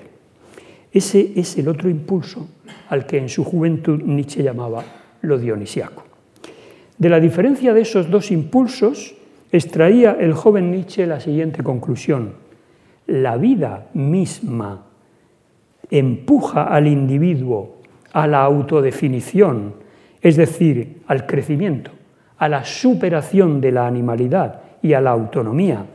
[0.92, 2.48] Ese es el otro impulso
[2.90, 4.84] al que en su juventud Nietzsche llamaba
[5.22, 6.04] lo dionisiaco.
[6.98, 9.16] De la diferencia de esos dos impulsos
[9.52, 12.34] extraía el joven Nietzsche la siguiente conclusión.
[13.08, 14.86] La vida misma
[15.90, 17.78] empuja al individuo
[18.12, 19.74] a la autodefinición,
[20.22, 21.92] es decir, al crecimiento,
[22.38, 25.86] a la superación de la animalidad y a la autonomía.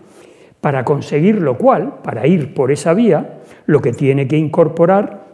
[0.61, 5.25] Para conseguir lo cual, para ir por esa vía, lo que tiene que incorporar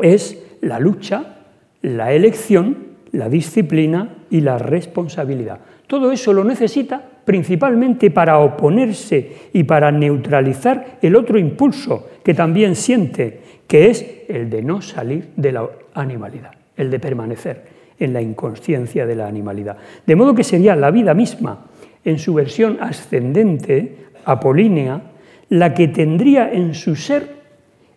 [0.00, 1.36] es la lucha,
[1.82, 5.60] la elección, la disciplina y la responsabilidad.
[5.86, 12.74] Todo eso lo necesita principalmente para oponerse y para neutralizar el otro impulso que también
[12.74, 18.22] siente, que es el de no salir de la animalidad, el de permanecer en la
[18.22, 19.76] inconsciencia de la animalidad.
[20.06, 21.66] De modo que sería la vida misma,
[22.04, 25.00] en su versión ascendente, apolínea,
[25.48, 27.34] la que tendría en su ser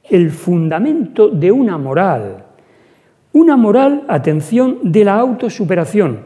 [0.10, 2.46] el fundamento de una moral.
[3.34, 6.22] Una moral, atención, de la autosuperación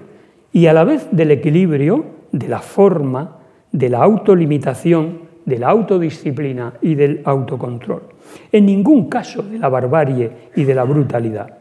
[0.54, 3.38] y a la vez del equilibrio, de la forma,
[3.72, 8.04] de la autolimitación, de la autodisciplina y del autocontrol.
[8.52, 11.61] En ningún caso de la barbarie y de la brutalidad.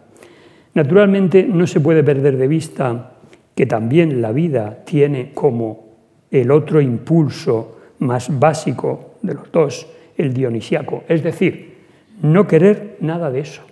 [0.74, 3.12] Naturalmente no se puede perder de vista
[3.54, 5.90] que también la vida tiene como
[6.30, 11.74] el otro impulso más básico de los dos, el dionisiaco, es decir,
[12.22, 13.62] no querer nada de eso,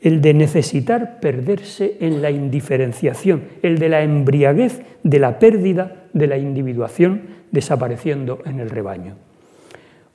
[0.00, 6.26] el de necesitar perderse en la indiferenciación, el de la embriaguez de la pérdida de
[6.26, 9.16] la individuación desapareciendo en el rebaño.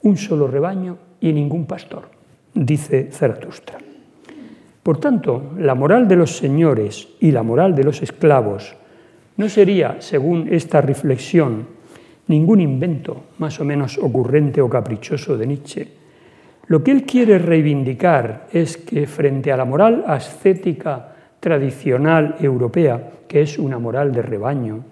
[0.01, 2.09] Un solo rebaño y ningún pastor,
[2.53, 3.77] dice Zaratustra.
[4.85, 8.75] Por tanto, la moral de los señores y la moral de los esclavos
[9.35, 11.65] no sería, según esta reflexión,
[12.27, 15.87] ningún invento más o menos ocurrente o caprichoso de Nietzsche.
[16.67, 23.41] Lo que él quiere reivindicar es que frente a la moral ascética tradicional europea, que
[23.41, 24.83] es una moral de rebaño,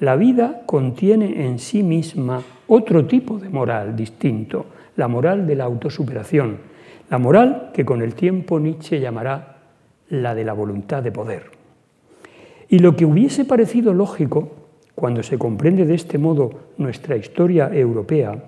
[0.00, 4.66] la vida contiene en sí misma otro tipo de moral distinto,
[4.96, 6.71] la moral de la autosuperación,
[7.12, 9.58] la moral que con el tiempo Nietzsche llamará
[10.08, 11.50] la de la voluntad de poder.
[12.70, 14.48] Y lo que hubiese parecido lógico,
[14.94, 18.42] cuando se comprende de este modo nuestra historia europea,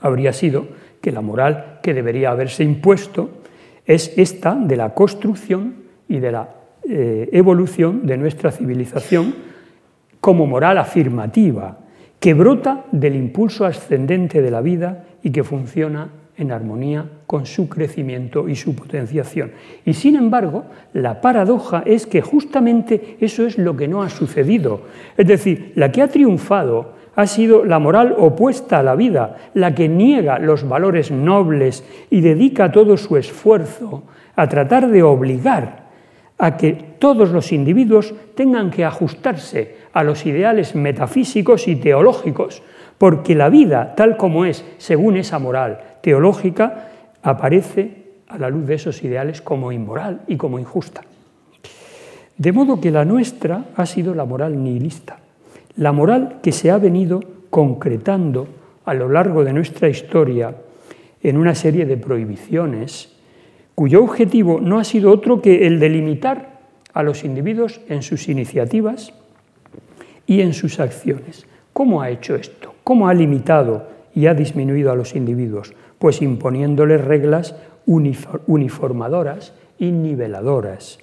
[0.00, 0.66] habría sido
[1.02, 3.28] que la moral que debería haberse impuesto
[3.84, 5.74] es esta de la construcción
[6.08, 6.54] y de la
[6.88, 9.34] eh, evolución de nuestra civilización
[10.22, 11.80] como moral afirmativa,
[12.18, 17.68] que brota del impulso ascendente de la vida y que funciona en armonía con su
[17.68, 19.52] crecimiento y su potenciación.
[19.84, 24.82] Y sin embargo, la paradoja es que justamente eso es lo que no ha sucedido.
[25.16, 29.74] Es decir, la que ha triunfado ha sido la moral opuesta a la vida, la
[29.74, 34.02] que niega los valores nobles y dedica todo su esfuerzo
[34.34, 35.84] a tratar de obligar
[36.38, 42.62] a que todos los individuos tengan que ajustarse a los ideales metafísicos y teológicos,
[42.98, 46.90] porque la vida, tal como es, según esa moral, teológica
[47.22, 51.00] aparece a la luz de esos ideales como inmoral y como injusta.
[52.36, 55.16] De modo que la nuestra ha sido la moral nihilista,
[55.76, 58.46] la moral que se ha venido concretando
[58.84, 60.54] a lo largo de nuestra historia
[61.22, 63.16] en una serie de prohibiciones
[63.74, 66.60] cuyo objetivo no ha sido otro que el de limitar
[66.92, 69.14] a los individuos en sus iniciativas
[70.26, 71.46] y en sus acciones.
[71.72, 72.74] ¿Cómo ha hecho esto?
[72.84, 75.72] ¿Cómo ha limitado y ha disminuido a los individuos?
[76.04, 80.98] Pues imponiéndoles reglas uniformadoras y niveladoras.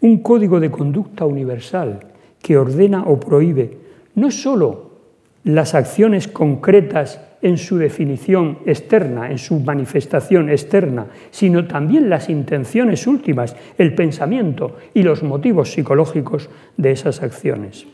[0.00, 2.00] Un código de conducta universal
[2.40, 3.76] que ordena o prohíbe
[4.14, 4.92] no sólo
[5.44, 13.06] las acciones concretas en su definición externa, en su manifestación externa, sino también las intenciones
[13.06, 17.86] últimas, el pensamiento y los motivos psicológicos de esas acciones.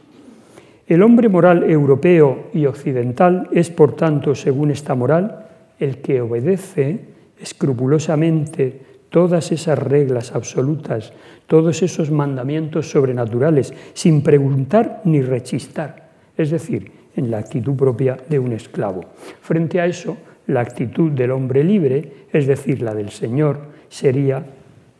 [0.86, 5.45] El hombre moral europeo y occidental es, por tanto, según esta moral,
[5.78, 7.00] el que obedece
[7.40, 11.12] escrupulosamente todas esas reglas absolutas,
[11.46, 18.38] todos esos mandamientos sobrenaturales, sin preguntar ni rechistar, es decir, en la actitud propia de
[18.38, 19.06] un esclavo.
[19.40, 20.16] Frente a eso,
[20.48, 23.58] la actitud del hombre libre, es decir, la del Señor,
[23.88, 24.44] sería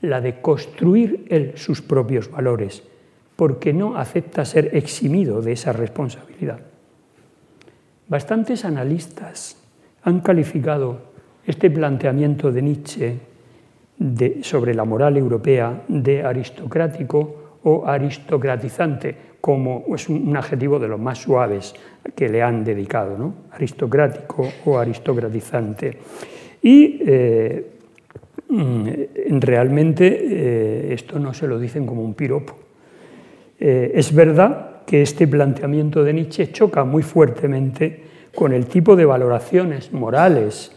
[0.01, 2.83] la de construir él sus propios valores,
[3.35, 6.61] porque no acepta ser eximido de esa responsabilidad.
[8.09, 9.57] Bastantes analistas
[10.07, 10.99] han calificado
[11.45, 13.17] este planteamiento de Nietzsche
[14.43, 21.19] sobre la moral europea de aristocrático o aristocratizante, como es un adjetivo de los más
[21.19, 21.75] suaves
[22.15, 23.35] que le han dedicado, ¿no?
[23.51, 25.99] aristocrático o aristocratizante.
[26.63, 27.67] Y eh,
[28.49, 28.89] mm,
[29.41, 32.57] realmente eh, esto no se lo dicen como un piropo.
[33.59, 38.06] Eh, es verdad que este planteamiento de Nietzsche choca muy fuertemente
[38.37, 40.71] con el tipo de valoraciones morales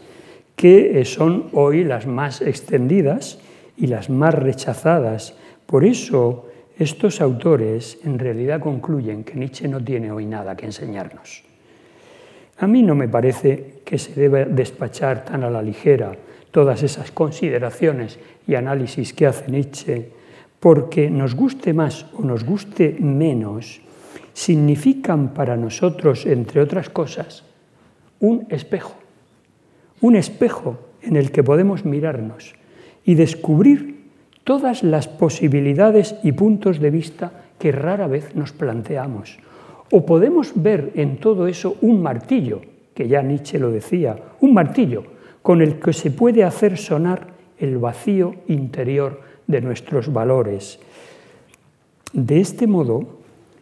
[0.56, 3.38] que son hoy las más extendidas
[3.76, 5.34] y las más rechazadas.
[5.66, 6.48] Por eso
[6.78, 11.44] estos autores en realidad concluyen que Nietzsche no tiene hoy nada que enseñarnos.
[12.58, 16.12] A mí no me parece que se deba despachar tan a la ligera
[16.50, 20.08] todas esas consideraciones y análisis que hace Nietzsche,
[20.58, 23.80] porque nos guste más o nos guste menos,
[24.32, 27.49] significan para nosotros, entre otras cosas,
[28.20, 29.00] un espejo
[30.00, 32.54] un espejo en el que podemos mirarnos
[33.04, 34.00] y descubrir
[34.44, 39.38] todas las posibilidades y puntos de vista que rara vez nos planteamos.
[39.90, 42.62] O podemos ver en todo eso un martillo,
[42.94, 45.04] que ya Nietzsche lo decía, un martillo
[45.42, 50.78] con el que se puede hacer sonar el vacío interior de nuestros valores.
[52.12, 53.20] De este modo,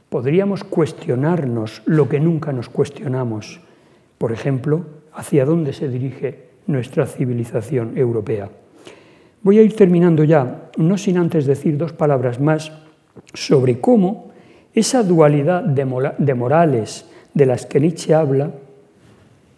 [0.09, 3.61] podríamos cuestionarnos lo que nunca nos cuestionamos.
[4.19, 8.51] Por ejemplo, hacia dónde se dirige nuestra civilización europea.
[9.43, 12.73] Voy a ir terminando ya, no sin antes decir dos palabras más
[13.35, 14.31] sobre cómo
[14.75, 18.51] esa dualidad de morales de las que Nietzsche habla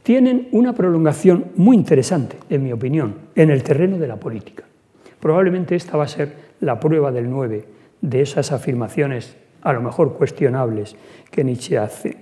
[0.03, 4.65] tienen una prolongación muy interesante, en mi opinión, en el terreno de la política.
[5.21, 7.65] Probablemente esta va a ser la prueba del 9
[8.01, 10.97] de esas afirmaciones, a lo mejor cuestionables,
[11.31, 12.17] que Nietzsche hace.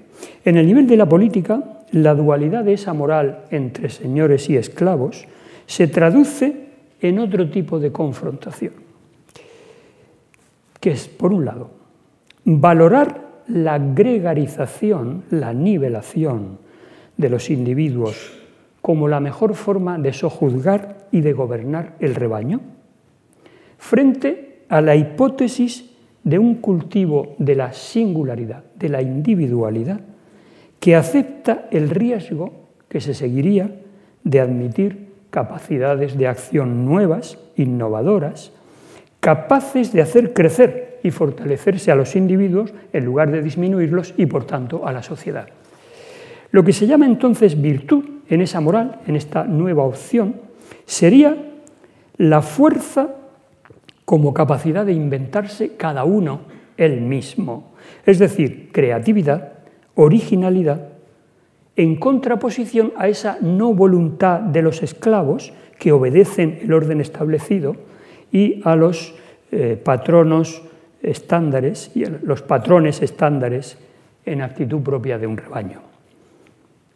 [0.45, 5.27] En el nivel de la política, la dualidad de esa moral entre señores y esclavos
[5.67, 6.69] se traduce
[7.01, 8.73] en otro tipo de confrontación,
[10.81, 11.71] que es, por un lado,
[12.45, 16.59] valorar la gregarización, la nivelación
[17.17, 18.39] de los individuos
[18.81, 22.61] como la mejor forma de sojuzgar y de gobernar el rebaño,
[23.77, 25.91] frente a la hipótesis
[26.25, 30.01] de un cultivo de la singularidad, de la individualidad,
[30.81, 32.53] que acepta el riesgo
[32.89, 33.71] que se seguiría
[34.25, 38.53] de admitir capacidades de acción nuevas, innovadoras,
[39.21, 44.45] capaces de hacer crecer y fortalecerse a los individuos en lugar de disminuirlos y, por
[44.45, 45.49] tanto, a la sociedad.
[46.51, 50.37] Lo que se llama entonces virtud en esa moral, en esta nueva opción,
[50.87, 51.37] sería
[52.17, 53.15] la fuerza
[54.05, 56.41] como capacidad de inventarse cada uno
[56.77, 57.73] el mismo,
[58.07, 59.58] es decir, creatividad,
[60.01, 60.89] originalidad
[61.75, 67.75] en contraposición a esa no voluntad de los esclavos que obedecen el orden establecido
[68.31, 69.15] y a los
[69.51, 70.63] eh, patronos
[71.03, 73.77] estándares y los patrones estándares
[74.25, 75.81] en actitud propia de un rebaño.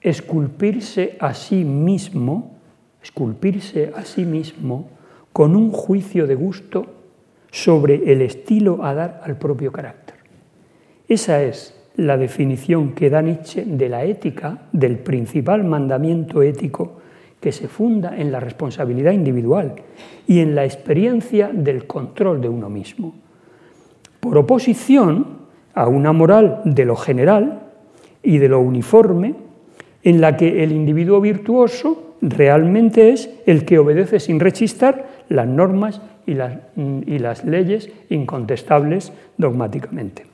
[0.00, 2.56] Esculpirse a sí mismo,
[3.02, 4.90] esculpirse a sí mismo
[5.32, 6.86] con un juicio de gusto
[7.50, 10.16] sobre el estilo a dar al propio carácter.
[11.08, 17.02] Esa es la definición que da Nietzsche de la ética, del principal mandamiento ético
[17.40, 19.74] que se funda en la responsabilidad individual
[20.26, 23.14] y en la experiencia del control de uno mismo.
[24.20, 25.42] Por oposición
[25.74, 27.62] a una moral de lo general
[28.22, 29.34] y de lo uniforme,
[30.04, 36.00] en la que el individuo virtuoso realmente es el que obedece sin rechistar las normas
[36.26, 40.31] y las, y las leyes incontestables dogmáticamente.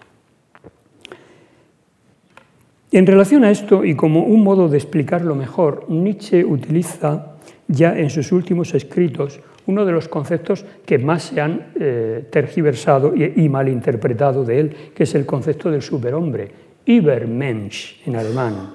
[2.91, 7.37] En relación a esto, y como un modo de explicarlo mejor, Nietzsche utiliza
[7.67, 13.15] ya en sus últimos escritos uno de los conceptos que más se han eh, tergiversado
[13.15, 16.49] y, malinterpretado de él, que es el concepto del superhombre,
[16.87, 18.75] Übermensch en alemán.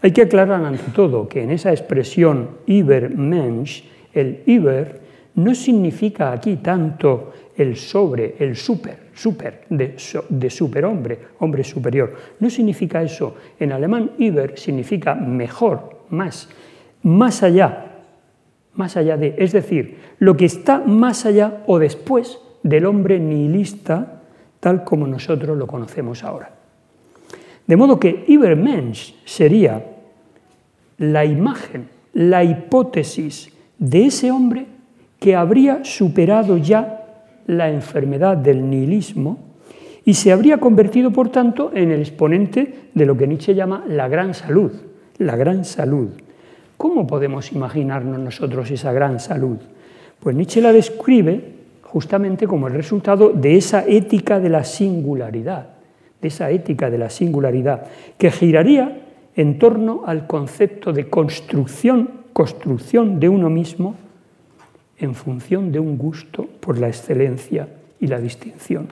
[0.00, 3.82] Hay que aclarar ante todo que en esa expresión Übermensch,
[4.14, 5.00] el Über
[5.38, 9.94] no significa aquí tanto el sobre, el super, super, de,
[10.28, 12.12] de superhombre, hombre superior.
[12.40, 13.36] No significa eso.
[13.58, 16.48] En alemán, Über significa mejor, más,
[17.02, 18.02] más allá,
[18.74, 24.22] más allá de, es decir, lo que está más allá o después del hombre nihilista
[24.58, 26.50] tal como nosotros lo conocemos ahora.
[27.64, 29.84] De modo que Übermensch sería
[30.98, 34.77] la imagen, la hipótesis de ese hombre
[35.18, 37.06] que habría superado ya
[37.46, 39.38] la enfermedad del nihilismo
[40.04, 44.08] y se habría convertido, por tanto, en el exponente de lo que Nietzsche llama la
[44.08, 44.72] gran salud,
[45.18, 46.08] la gran salud.
[46.76, 49.58] ¿Cómo podemos imaginarnos nosotros esa gran salud?
[50.20, 55.68] Pues Nietzsche la describe justamente como el resultado de esa ética de la singularidad,
[56.20, 59.00] de esa ética de la singularidad, que giraría
[59.34, 63.94] en torno al concepto de construcción, construcción de uno mismo
[64.98, 67.68] en función de un gusto por la excelencia
[68.00, 68.88] y la distinción.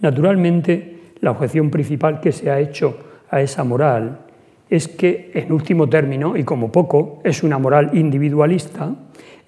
[0.00, 2.98] Naturalmente, la objeción principal que se ha hecho
[3.30, 4.18] a esa moral
[4.68, 8.94] es que, en último término, y como poco, es una moral individualista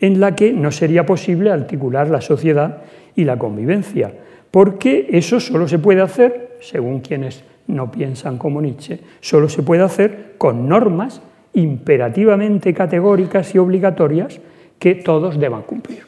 [0.00, 2.82] en la que no sería posible articular la sociedad
[3.16, 4.12] y la convivencia,
[4.50, 9.82] porque eso solo se puede hacer, según quienes no piensan como Nietzsche, solo se puede
[9.82, 11.20] hacer con normas
[11.52, 14.40] imperativamente categóricas y obligatorias
[14.78, 16.02] que todos deban cumplir.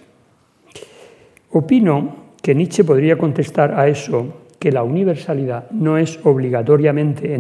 [1.52, 7.34] Opino que Nietzsche podría contestar a eso que la universalidad no es obligatoriamente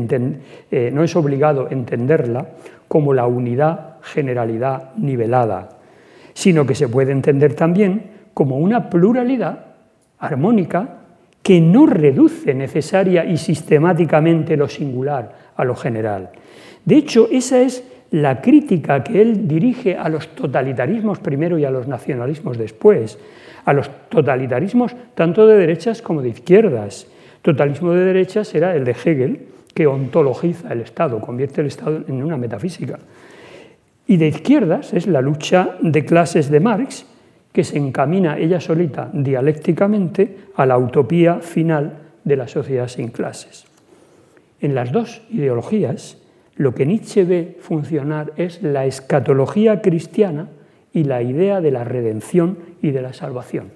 [0.70, 2.48] eh, no es obligado entenderla
[2.88, 5.68] como la unidad, generalidad nivelada,
[6.32, 9.66] sino que se puede entender también como una pluralidad
[10.18, 11.00] armónica
[11.42, 16.30] que no reduce necesaria y sistemáticamente lo singular a lo general.
[16.84, 21.70] De hecho, esa es la crítica que él dirige a los totalitarismos primero y a
[21.70, 23.18] los nacionalismos después,
[23.64, 27.06] a los totalitarismos tanto de derechas como de izquierdas.
[27.42, 32.22] Totalismo de derechas era el de Hegel, que ontologiza el Estado, convierte el Estado en
[32.22, 32.98] una metafísica.
[34.06, 37.06] Y de izquierdas es la lucha de clases de Marx,
[37.52, 43.66] que se encamina ella solita dialécticamente a la utopía final de la sociedad sin clases.
[44.60, 46.19] En las dos ideologías,
[46.60, 50.50] lo que Nietzsche ve funcionar es la escatología cristiana
[50.92, 53.68] y la idea de la redención y de la salvación.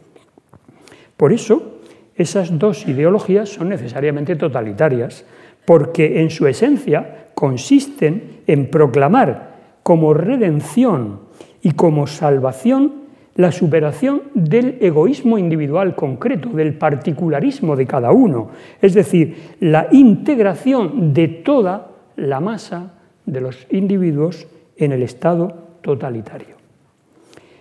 [1.17, 1.81] Por eso,
[2.15, 5.25] esas dos ideologías son necesariamente totalitarias,
[5.65, 11.21] porque en su esencia consisten en proclamar como redención
[11.63, 13.05] y como salvación
[13.37, 18.51] la superación del egoísmo individual concreto, del particularismo de cada uno,
[18.83, 22.95] es decir, la integración de toda la masa
[23.27, 24.47] de los individuos
[24.77, 26.57] en el estado totalitario.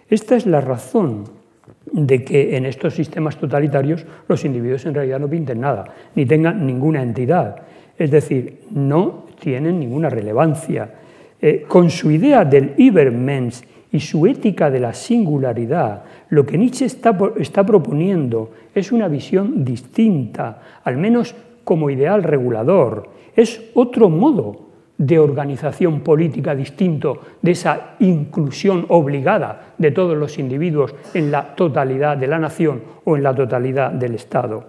[0.09, 1.25] Esta es la razón
[1.91, 5.85] de que en estos sistemas totalitarios los individuos en realidad no pinten nada,
[6.15, 7.63] ni tengan ninguna entidad,
[7.97, 10.89] es decir, no tienen ninguna relevancia.
[11.41, 16.85] Eh, con su idea del Übermensch y su ética de la singularidad, lo que Nietzsche
[16.85, 24.63] está, está proponiendo es una visión distinta, al menos como ideal regulador, es otro modo
[24.97, 32.15] de organización política distinto de esa inclusión obligada de todos los individuos en la totalidad
[32.15, 34.65] de la nación o en la totalidad del Estado.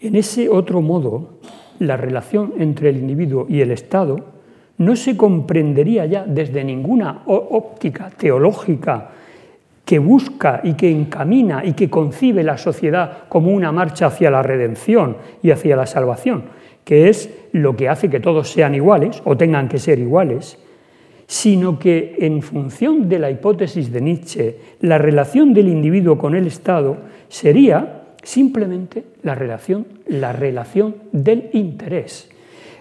[0.00, 1.38] En ese otro modo,
[1.80, 4.38] la relación entre el individuo y el Estado
[4.78, 9.10] no se comprendería ya desde ninguna óptica teológica
[9.84, 14.42] que busca y que encamina y que concibe la sociedad como una marcha hacia la
[14.42, 16.44] redención y hacia la salvación,
[16.88, 20.56] que es lo que hace que todos sean iguales o tengan que ser iguales,
[21.26, 26.46] sino que en función de la hipótesis de Nietzsche, la relación del individuo con el
[26.46, 26.96] Estado
[27.28, 32.30] sería simplemente la relación, la relación del interés.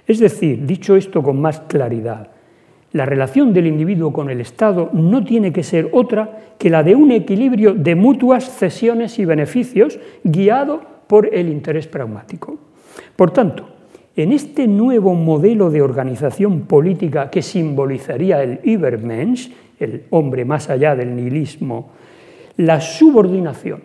[0.07, 2.29] Es decir, dicho esto con más claridad,
[2.93, 6.95] la relación del individuo con el Estado no tiene que ser otra que la de
[6.95, 12.57] un equilibrio de mutuas cesiones y beneficios guiado por el interés pragmático.
[13.17, 13.76] Por tanto,
[14.17, 20.95] en este nuevo modelo de organización política que simbolizaría el Übermensch, el hombre más allá
[20.95, 21.91] del nihilismo,
[22.57, 23.83] la subordinación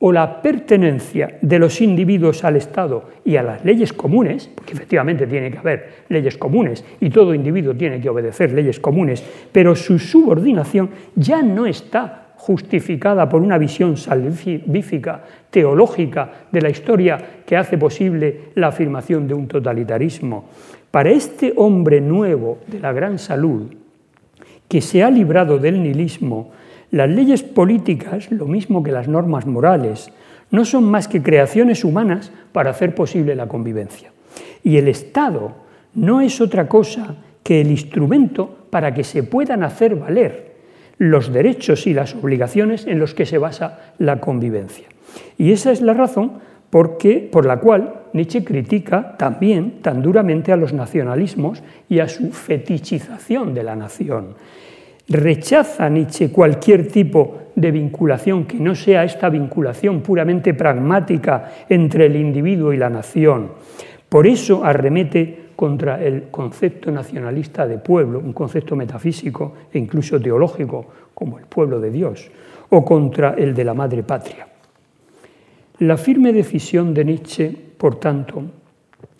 [0.00, 5.26] o la pertenencia de los individuos al Estado y a las leyes comunes, porque efectivamente
[5.28, 10.00] tiene que haber leyes comunes y todo individuo tiene que obedecer leyes comunes, pero su
[10.00, 17.76] subordinación ya no está justificada por una visión salvífica, teológica de la historia que hace
[17.76, 20.46] posible la afirmación de un totalitarismo.
[20.90, 23.74] Para este hombre nuevo de la gran salud,
[24.68, 26.52] que se ha librado del nihilismo,
[26.90, 30.10] las leyes políticas, lo mismo que las normas morales,
[30.50, 34.12] no son más que creaciones humanas para hacer posible la convivencia.
[34.64, 35.52] Y el Estado
[35.94, 40.49] no es otra cosa que el instrumento para que se puedan hacer valer
[41.00, 44.86] los derechos y las obligaciones en los que se basa la convivencia.
[45.38, 46.32] Y esa es la razón
[46.68, 53.54] por la cual Nietzsche critica también tan duramente a los nacionalismos y a su fetichización
[53.54, 54.34] de la nación.
[55.08, 62.16] Rechaza Nietzsche cualquier tipo de vinculación que no sea esta vinculación puramente pragmática entre el
[62.16, 63.52] individuo y la nación.
[64.06, 71.12] Por eso arremete contra el concepto nacionalista de pueblo, un concepto metafísico e incluso teológico
[71.12, 72.30] como el pueblo de Dios,
[72.70, 74.48] o contra el de la madre patria.
[75.80, 78.42] La firme decisión de Nietzsche, por tanto,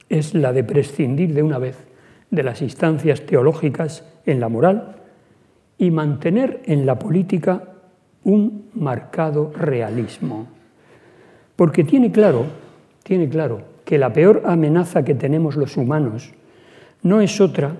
[0.08, 1.76] es la de prescindir de una vez
[2.30, 4.96] de las instancias teológicas en la moral
[5.76, 7.64] y mantener en la política
[8.24, 10.46] un marcado realismo.
[11.54, 12.46] Porque tiene claro,
[13.02, 16.30] tiene claro que la peor amenaza que tenemos los humanos
[17.02, 17.74] no es otra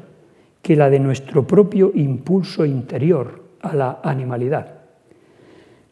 [0.61, 4.75] que la de nuestro propio impulso interior a la animalidad.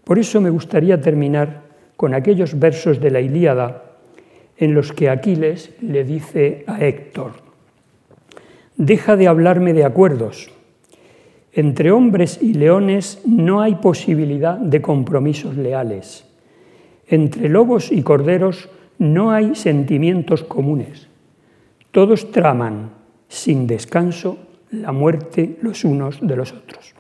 [0.03, 1.63] Por eso me gustaría terminar
[1.97, 3.95] con aquellos versos de la Ilíada
[4.57, 7.35] en los que Aquiles le dice a Héctor,
[8.77, 10.51] deja de hablarme de acuerdos,
[11.53, 16.27] entre hombres y leones no hay posibilidad de compromisos leales.
[17.07, 18.69] Entre lobos y corderos
[18.99, 21.09] no hay sentimientos comunes.
[21.91, 22.91] Todos traman
[23.29, 24.39] sin descanso
[24.71, 26.95] la muerte los unos de los otros.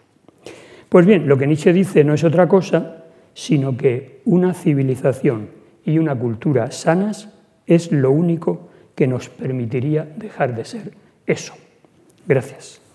[0.88, 5.50] Pues bien, lo que Nietzsche dice no es otra cosa, sino que una civilización
[5.84, 7.28] y una cultura sanas
[7.66, 10.92] es lo único que nos permitiría dejar de ser
[11.26, 11.54] eso.
[12.26, 12.87] Gracias.